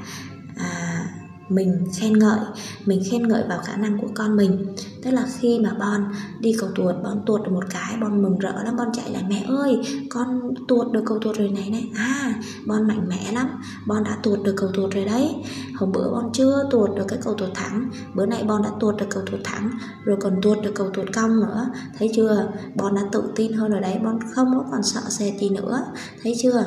à, 0.57 1.05
mình 1.49 1.87
khen 1.97 2.19
ngợi. 2.19 2.41
Mình 2.87 3.03
khen 3.11 3.29
ngợi 3.29 3.43
vào 3.49 3.61
khả 3.65 3.77
năng 3.77 3.99
của 3.99 4.09
con 4.15 4.37
mình 4.37 4.67
tức 5.03 5.11
là 5.11 5.27
khi 5.39 5.61
mà 5.63 5.75
bon 5.79 6.05
đi 6.41 6.57
cầu 6.61 6.71
tuột 6.75 6.95
bon 7.03 7.23
tuột 7.27 7.43
được 7.43 7.53
một 7.53 7.65
cái 7.71 7.97
bon 8.01 8.23
mừng 8.23 8.39
rỡ 8.39 8.63
lắm 8.65 8.77
bon 8.77 8.89
chạy 8.93 9.11
lại 9.11 9.25
mẹ 9.29 9.45
ơi, 9.49 9.81
con 10.11 10.55
tuột 10.69 10.93
được 10.93 11.03
cầu 11.07 11.19
tuột 11.19 11.37
rồi 11.37 11.49
này 11.49 11.71
này. 11.71 11.91
À 11.95 12.35
bon 12.67 12.89
mạnh 12.89 13.09
mẽ 13.09 13.33
lắm 13.33 13.47
bon 13.87 14.05
đã 14.05 14.17
tuột 14.23 14.39
được 14.45 14.55
cầu 14.57 14.71
tuột 14.75 14.95
rồi 14.95 15.05
đấy. 15.05 15.35
Hôm 15.77 15.93
bữa 15.93 16.11
bon 16.11 16.33
chưa 16.33 16.69
tuột 16.71 16.91
được 16.97 17.05
cái 17.09 17.19
cầu 17.23 17.35
tuột 17.35 17.51
thẳng 17.55 17.91
bữa 18.15 18.27
nay 18.27 18.45
bon 18.45 18.63
đã 18.63 18.71
tuột 18.81 18.97
được 18.97 19.07
cầu 19.11 19.23
tuột 19.31 19.41
thẳng 19.45 19.71
rồi 20.05 20.17
còn 20.21 20.41
tuột 20.43 20.59
được 20.63 20.73
cầu 20.75 20.91
tuột 20.95 21.07
cong 21.15 21.41
nữa. 21.41 21.67
Thấy 21.99 22.11
chưa? 22.15 22.49
Bon 22.75 22.95
đã 22.95 23.03
tự 23.13 23.23
tin 23.37 23.53
hơn 23.53 23.71
rồi 23.71 23.81
đấy 23.81 23.99
bon 24.05 24.19
không 24.35 24.49
có 24.55 24.65
còn 24.71 24.83
sợ 24.83 25.01
sệt 25.09 25.41
gì 25.41 25.49
nữa. 25.49 25.85
Thấy 26.23 26.35
chưa? 26.43 26.65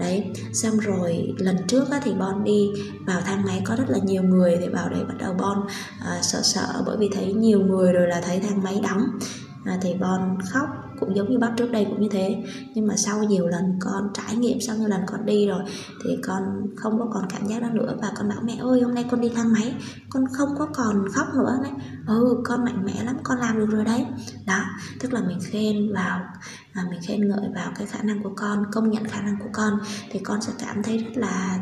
Đấy 0.00 0.32
xong 0.52 0.78
rồi 0.78 1.34
lần 1.38 1.56
trước 1.68 1.90
á, 1.90 2.00
thì 2.04 2.12
bon 2.12 2.44
đi 2.44 2.70
vào 3.06 3.20
thang 3.20 3.42
máy 3.44 3.62
có 3.64 3.76
rất 3.76 3.90
là 3.90 3.98
nhiều 3.98 4.22
người 4.22 4.56
thì 4.60 4.68
vào 4.68 4.88
đấy 4.88 5.04
bắt 5.08 5.14
đầu 5.18 5.34
bon 5.38 5.58
à, 6.00 6.18
sợ 6.22 6.40
sợ 6.42 6.82
bởi 6.86 6.96
vì 6.96 7.08
thấy 7.14 7.32
nhiều 7.32 7.60
người 7.60 7.92
rồi 7.92 8.08
là 8.08 8.20
thấy 8.20 8.40
thang 8.40 8.62
máy 8.62 8.80
đóng. 8.82 9.02
À, 9.64 9.78
thì 9.82 9.94
bon 10.00 10.38
khóc 10.50 10.68
cũng 11.00 11.16
giống 11.16 11.30
như 11.30 11.38
bác 11.38 11.50
trước 11.56 11.70
đây 11.70 11.84
cũng 11.84 12.00
như 12.00 12.08
thế. 12.10 12.42
Nhưng 12.74 12.86
mà 12.86 12.96
sau 12.96 13.24
nhiều 13.24 13.46
lần 13.46 13.78
con 13.80 14.08
trải 14.14 14.36
nghiệm 14.36 14.60
sau 14.60 14.76
nhiều 14.76 14.88
lần 14.88 15.00
con 15.06 15.26
đi 15.26 15.46
rồi 15.46 15.62
thì 16.04 16.10
con 16.26 16.42
không 16.76 16.98
có 16.98 17.06
còn 17.12 17.24
cảm 17.28 17.46
giác 17.46 17.62
đó 17.62 17.68
nữa. 17.72 17.96
Và 18.02 18.12
con 18.16 18.28
bảo 18.28 18.38
mẹ 18.44 18.56
ơi 18.60 18.80
hôm 18.80 18.94
nay 18.94 19.04
con 19.10 19.20
đi 19.20 19.28
thang 19.34 19.52
máy 19.52 19.74
con 20.10 20.24
không 20.32 20.48
có 20.58 20.66
còn 20.74 21.08
khóc 21.12 21.26
nữa 21.34 21.58
đấy. 21.62 21.72
Ừ 22.06 22.42
con 22.44 22.64
mạnh 22.64 22.84
mẽ 22.84 23.04
lắm 23.04 23.16
con 23.22 23.38
làm 23.38 23.58
được 23.58 23.70
rồi 23.70 23.84
đấy. 23.84 24.06
Đó 24.46 24.60
tức 25.00 25.12
là 25.12 25.20
mình 25.20 25.38
khen 25.42 25.92
vào 25.94 26.20
à, 26.72 26.84
mình 26.90 27.00
khen 27.02 27.28
ngợi 27.28 27.48
vào 27.54 27.72
cái 27.78 27.86
khả 27.86 28.02
năng 28.02 28.22
của 28.22 28.32
con 28.36 28.64
công 28.72 28.90
nhận 28.90 29.04
khả 29.04 29.20
năng 29.20 29.36
của 29.38 29.50
con 29.52 29.78
thì 30.10 30.18
con 30.18 30.42
sẽ 30.42 30.52
cảm 30.58 30.82
thấy 30.82 30.98
rất 30.98 31.10
là 31.14 31.58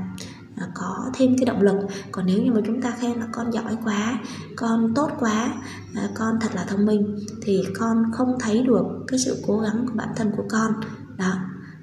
À, 0.61 0.67
có 0.75 1.11
thêm 1.15 1.37
cái 1.38 1.47
động 1.47 1.62
lực. 1.62 1.77
Còn 2.12 2.27
nếu 2.27 2.43
như 2.43 2.53
mà 2.53 2.61
chúng 2.67 2.83
ta 2.83 2.91
khen 3.00 3.12
là 3.12 3.27
con 3.33 3.53
giỏi 3.53 3.77
quá 3.85 4.19
con 4.57 4.95
tốt 4.95 5.11
quá 5.21 5.55
à, 5.95 6.09
con 6.15 6.38
thật 6.41 6.55
là 6.55 6.65
thông 6.65 6.87
minh 6.87 7.19
thì 7.43 7.62
con 7.79 8.03
không 8.12 8.37
thấy 8.41 8.62
được 8.62 8.85
cái 9.09 9.19
sự 9.19 9.45
cố 9.47 9.59
gắng 9.59 9.85
của 9.87 9.95
bản 9.95 10.09
thân 10.17 10.31
của 10.37 10.45
con. 10.49 10.73
Đó. 11.17 11.35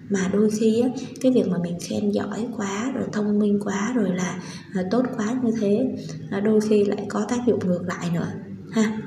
Mà 0.10 0.29
đôi 0.34 0.50
khi 0.60 0.82
á, 0.82 0.89
cái 1.22 1.32
việc 1.32 1.48
mà 1.48 1.58
mình 1.58 1.77
khen 1.82 2.12
giỏi 2.12 2.48
quá 2.58 2.91
rồi 2.96 3.08
thông 3.12 3.39
minh 3.39 3.60
quá 3.63 3.91
rồi 3.96 4.10
là 4.15 4.39
à, 4.74 4.84
tốt 4.91 5.03
quá 5.17 5.36
như 5.44 5.51
thế 5.62 5.96
là 6.29 6.39
đôi 6.39 6.62
khi 6.62 6.84
lại 6.84 7.05
có 7.10 7.25
tác 7.29 7.39
dụng 7.48 7.60
ngược 7.67 7.84
lại 7.88 8.10
nữa 8.13 8.27
ha 8.72 8.98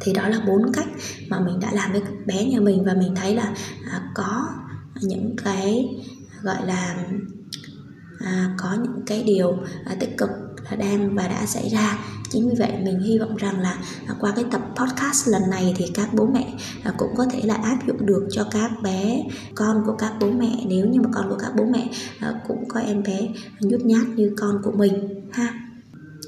thì 0.00 0.12
đó 0.12 0.28
là 0.28 0.40
bốn 0.46 0.72
cách 0.72 0.86
mà 1.28 1.40
mình 1.40 1.60
đã 1.60 1.72
làm 1.72 1.92
với 1.92 2.02
bé 2.26 2.44
nhà 2.44 2.60
mình 2.60 2.84
và 2.84 2.94
mình 2.94 3.14
thấy 3.14 3.34
là 3.34 3.54
à, 3.90 4.02
có 4.14 4.48
những 5.00 5.36
cái 5.44 5.86
gọi 6.42 6.66
là 6.66 6.96
à, 8.18 8.54
có 8.58 8.76
những 8.82 9.02
cái 9.06 9.22
điều 9.22 9.58
à, 9.84 9.96
tích 10.00 10.18
cực 10.18 10.30
đang 10.78 11.14
và 11.14 11.28
đã 11.28 11.46
xảy 11.46 11.68
ra. 11.68 11.98
Chính 12.30 12.48
vì 12.48 12.54
vậy 12.58 12.72
mình 12.84 13.00
hy 13.00 13.18
vọng 13.18 13.36
rằng 13.36 13.60
là 13.60 13.78
à, 14.06 14.14
qua 14.20 14.32
cái 14.36 14.44
tập 14.50 14.60
podcast 14.76 15.28
lần 15.28 15.42
này 15.50 15.74
thì 15.76 15.84
các 15.94 16.14
bố 16.14 16.26
mẹ 16.26 16.54
à, 16.82 16.92
cũng 16.98 17.14
có 17.16 17.26
thể 17.30 17.40
là 17.44 17.54
áp 17.54 17.78
dụng 17.86 18.06
được 18.06 18.28
cho 18.30 18.44
các 18.50 18.70
bé 18.82 19.22
con 19.54 19.82
của 19.86 19.96
các 19.98 20.12
bố 20.20 20.30
mẹ. 20.30 20.64
Nếu 20.66 20.86
như 20.86 21.00
mà 21.00 21.10
con 21.12 21.28
của 21.28 21.38
các 21.38 21.52
bố 21.56 21.64
mẹ 21.64 21.90
à, 22.20 22.34
cũng 22.48 22.68
có 22.68 22.80
em 22.80 23.02
bé 23.02 23.28
nhút 23.60 23.80
nhát 23.80 24.08
như 24.08 24.34
con 24.38 24.60
của 24.62 24.72
mình 24.72 25.24
ha 25.32 25.67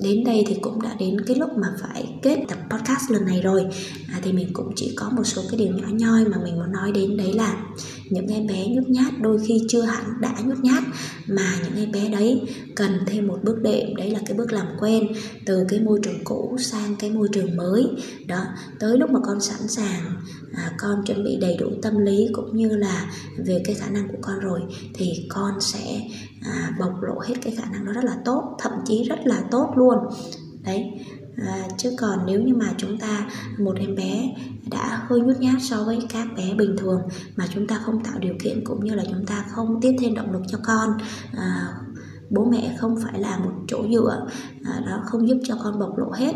đến 0.03 0.25
đây 0.25 0.45
thì 0.47 0.57
cũng 0.61 0.83
đã 0.83 0.95
đến 0.99 1.17
cái 1.27 1.37
lúc 1.37 1.51
mà 1.57 1.69
phải 1.83 2.19
kết 2.23 2.45
tập 2.49 2.59
podcast 2.71 3.11
lần 3.11 3.25
này 3.25 3.41
rồi. 3.41 3.67
À, 4.13 4.21
thì 4.23 4.33
mình 4.33 4.49
cũng 4.53 4.73
chỉ 4.77 4.93
có 4.97 5.11
một 5.11 5.25
số 5.25 5.43
cái 5.51 5.59
điều 5.59 5.73
nhỏ 5.73 5.89
nhoi 5.91 6.25
mà 6.25 6.37
mình 6.45 6.57
muốn 6.57 6.73
nói 6.73 6.93
đến 6.93 7.17
đấy 7.17 7.33
là 7.33 7.63
những 8.11 8.27
em 8.27 8.47
bé 8.47 8.67
nhút 8.67 8.89
nhát 8.89 9.13
đôi 9.21 9.39
khi 9.47 9.61
chưa 9.69 9.83
hẳn 9.83 10.05
đã 10.21 10.35
nhút 10.45 10.59
nhát 10.59 10.83
mà 11.27 11.55
những 11.65 11.77
em 11.77 11.93
bé 11.93 12.09
đấy 12.09 12.43
cần 12.77 12.99
thêm 13.07 13.27
một 13.27 13.39
bước 13.43 13.63
đệm. 13.63 13.95
Đấy 13.97 14.11
là 14.11 14.21
cái 14.27 14.37
bước 14.37 14.53
làm 14.53 14.67
quen 14.81 15.07
từ 15.47 15.65
cái 15.69 15.81
môi 15.81 16.01
trường 16.03 16.25
cũ 16.25 16.57
sang 16.61 16.97
cái 16.99 17.11
môi 17.11 17.29
trường 17.33 17.57
mới. 17.57 17.87
Đó 18.27 18.45
tới 18.79 18.99
lúc 18.99 19.11
mà 19.11 19.21
con 19.25 19.41
sẵn 19.41 19.69
sàng 19.69 20.01
à, 20.53 20.73
con 20.79 21.03
chuẩn 21.07 21.25
bị 21.25 21.37
đầy 21.41 21.57
đủ 21.57 21.71
tâm 21.83 21.99
lý 21.99 22.29
cũng 22.33 22.57
như 22.57 22.69
là 22.69 23.11
về 23.47 23.63
cái 23.65 23.75
khả 23.75 23.91
năng 23.91 24.09
của 24.09 24.19
con 24.21 24.39
rồi 24.41 24.61
thì 24.95 25.27
con 25.29 25.61
sẽ 25.61 26.01
à, 26.43 26.77
bộc 26.81 27.03
lộ 27.03 27.19
hết 27.21 27.35
cái 27.43 27.55
khả 27.57 27.71
năng 27.73 27.85
đó 27.85 27.93
rất 27.93 28.05
là 28.05 28.17
tốt 28.25 28.57
thậm 28.59 28.73
chí 28.87 29.05
rất 29.05 29.19
là 29.25 29.43
tốt 29.51 29.73
luôn. 29.77 29.97
Đấy 30.65 30.85
à, 31.37 31.69
chứ 31.79 31.93
còn 31.99 32.19
nếu 32.27 32.43
như 32.43 32.55
mà 32.55 32.75
chúng 32.77 32.99
ta 32.99 33.31
một 33.59 33.77
em 33.81 33.95
bé 33.95 34.35
đã 34.71 35.03
hơi 35.09 35.21
nhút 35.21 35.37
nhát 35.41 35.63
so 35.63 35.85
với 35.85 35.99
các 36.09 36.29
bé 36.37 36.55
bình 36.55 36.77
thường 36.79 37.01
mà 37.37 37.47
chúng 37.55 37.67
ta 37.67 37.81
không 37.85 38.05
tạo 38.05 38.19
điều 38.19 38.35
kiện 38.43 38.65
cũng 38.65 38.85
như 38.85 38.95
là 38.95 39.05
chúng 39.05 39.27
ta 39.27 39.45
không 39.49 39.81
tiếp 39.83 39.97
thêm 40.01 40.15
động 40.15 40.33
lực 40.33 40.43
cho 40.49 40.59
con 40.65 40.99
à, 41.33 41.75
bố 42.31 42.45
mẹ 42.45 42.77
không 42.79 42.97
phải 43.05 43.21
là 43.21 43.39
một 43.39 43.53
chỗ 43.69 43.85
dựa 43.93 44.27
à, 44.65 44.83
đó 44.87 45.03
không 45.07 45.29
giúp 45.29 45.39
cho 45.45 45.57
con 45.65 45.79
bộc 45.79 45.99
lộ 45.99 46.11
hết 46.11 46.35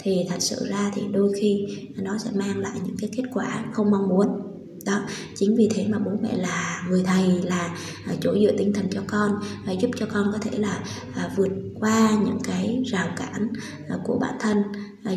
thì 0.00 0.26
thật 0.28 0.38
sự 0.38 0.66
ra 0.68 0.90
thì 0.94 1.02
đôi 1.12 1.32
khi 1.40 1.66
nó 1.96 2.18
sẽ 2.18 2.30
mang 2.34 2.58
lại 2.58 2.80
những 2.84 2.96
cái 2.98 3.10
kết 3.16 3.24
quả 3.34 3.64
không 3.72 3.90
mong 3.90 4.08
muốn 4.08 4.45
đó. 4.86 5.00
Chính 5.34 5.56
vì 5.56 5.68
thế 5.74 5.86
mà 5.88 5.98
bố 5.98 6.10
mẹ 6.22 6.36
là 6.36 6.82
người 6.88 7.02
thầy, 7.04 7.42
là 7.42 7.76
à, 8.06 8.14
chỗ 8.20 8.34
dựa 8.34 8.52
tinh 8.58 8.72
thần 8.72 8.86
cho 8.90 9.00
con 9.06 9.40
và 9.66 9.72
giúp 9.72 9.90
cho 9.96 10.06
con 10.12 10.30
có 10.32 10.38
thể 10.38 10.58
là 10.58 10.80
à, 11.14 11.30
vượt 11.36 11.52
qua 11.80 12.10
những 12.24 12.38
cái 12.44 12.82
rào 12.86 13.08
cản 13.16 13.48
à, 13.88 13.96
của 14.04 14.18
bản 14.18 14.34
thân 14.40 14.62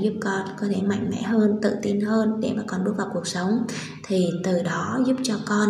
giúp 0.01 0.13
con 0.21 0.47
có 0.59 0.67
thể 0.67 0.81
mạnh 0.81 1.09
mẽ 1.11 1.21
hơn, 1.21 1.59
tự 1.61 1.75
tin 1.81 2.01
hơn 2.01 2.39
để 2.41 2.53
mà 2.57 2.63
con 2.67 2.83
bước 2.83 2.93
vào 2.97 3.07
cuộc 3.13 3.27
sống. 3.27 3.67
Thì 4.07 4.29
từ 4.43 4.63
đó 4.63 4.99
giúp 5.05 5.17
cho 5.23 5.39
con 5.45 5.69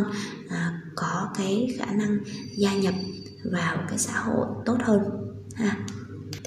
có 0.96 1.30
cái 1.38 1.76
khả 1.80 1.86
năng 1.86 2.18
gia 2.58 2.76
nhập 2.76 2.94
vào 3.52 3.78
cái 3.90 3.98
xã 3.98 4.20
hội 4.20 4.48
tốt 4.66 4.78
hơn, 4.84 5.00
ha 5.56 5.78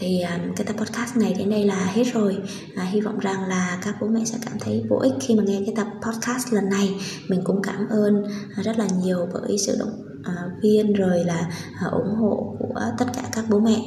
thì 0.02 0.22
um, 0.22 0.54
cái 0.56 0.66
tập 0.66 0.76
podcast 0.78 1.16
này 1.16 1.34
đến 1.38 1.50
đây 1.50 1.64
là 1.64 1.84
hết 1.94 2.04
rồi. 2.14 2.38
À, 2.76 2.84
hy 2.84 3.00
vọng 3.00 3.18
rằng 3.18 3.48
là 3.48 3.78
các 3.84 3.96
bố 4.00 4.06
mẹ 4.06 4.20
sẽ 4.24 4.38
cảm 4.44 4.58
thấy 4.60 4.84
bổ 4.88 4.98
ích 4.98 5.12
khi 5.20 5.34
mà 5.34 5.42
nghe 5.46 5.62
cái 5.66 5.74
tập 5.76 5.86
podcast 6.02 6.52
lần 6.52 6.68
này. 6.68 6.94
Mình 7.28 7.40
cũng 7.44 7.62
cảm 7.62 7.88
ơn 7.88 8.24
à, 8.56 8.62
rất 8.62 8.78
là 8.78 8.86
nhiều 9.02 9.28
bởi 9.32 9.58
sự 9.58 9.76
động 9.78 10.02
uh, 10.20 10.62
viên 10.62 10.92
rồi 10.92 11.24
là 11.24 11.50
uh, 11.86 11.92
ủng 11.92 12.14
hộ 12.14 12.56
của 12.58 12.80
tất 12.98 13.06
cả 13.14 13.22
các 13.32 13.44
bố 13.50 13.60
mẹ. 13.60 13.82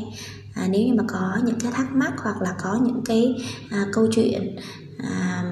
À, 0.54 0.68
nếu 0.70 0.82
như 0.82 0.94
mà 0.94 1.04
có 1.08 1.40
những 1.46 1.60
cái 1.60 1.72
thắc 1.72 1.92
mắc 1.92 2.14
hoặc 2.18 2.42
là 2.42 2.56
có 2.64 2.80
những 2.86 3.02
cái 3.06 3.36
à, 3.72 3.86
câu 3.94 4.08
chuyện 4.12 4.56
à, 4.98 5.44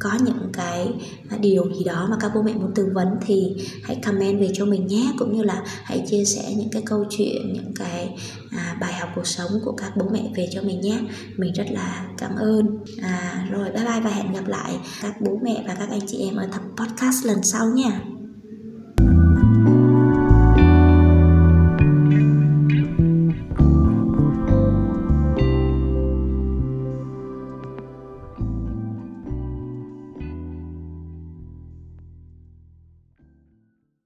có 0.00 0.10
những 0.24 0.50
cái 0.52 0.88
à, 1.28 1.36
điều 1.40 1.74
gì 1.74 1.84
đó 1.84 2.06
mà 2.10 2.16
các 2.20 2.32
bố 2.34 2.42
mẹ 2.42 2.54
muốn 2.54 2.74
tư 2.74 2.90
vấn 2.94 3.08
thì 3.26 3.56
hãy 3.82 4.00
comment 4.06 4.40
về 4.40 4.48
cho 4.54 4.64
mình 4.64 4.86
nhé. 4.86 5.12
Cũng 5.18 5.36
như 5.36 5.42
là 5.42 5.62
hãy 5.64 6.04
chia 6.10 6.24
sẻ 6.24 6.54
những 6.56 6.70
cái 6.72 6.82
câu 6.86 7.04
chuyện 7.10 7.52
những 7.52 7.72
cái 7.74 8.14
à, 8.50 8.76
bài 8.80 8.92
học 8.92 9.08
cuộc 9.14 9.26
sống 9.26 9.50
của 9.64 9.72
các 9.72 9.96
bố 9.96 10.08
mẹ 10.12 10.22
về 10.36 10.48
cho 10.52 10.62
mình 10.62 10.80
nhé. 10.80 10.98
Mình 11.36 11.52
rất 11.52 11.66
là 11.70 12.08
cảm 12.18 12.36
ơn. 12.36 12.78
À, 13.02 13.46
rồi 13.50 13.70
bye 13.70 13.84
bye 13.84 14.00
và 14.00 14.10
hẹn 14.10 14.32
gặp 14.32 14.46
lại 14.46 14.78
các 15.02 15.20
bố 15.20 15.38
mẹ 15.42 15.64
và 15.66 15.74
các 15.74 15.90
anh 15.90 16.06
chị 16.06 16.18
em 16.18 16.36
ở 16.36 16.48
tập 16.52 16.62
podcast 16.76 17.26
lần 17.26 17.42
sau 17.42 17.66
nha. 17.66 18.00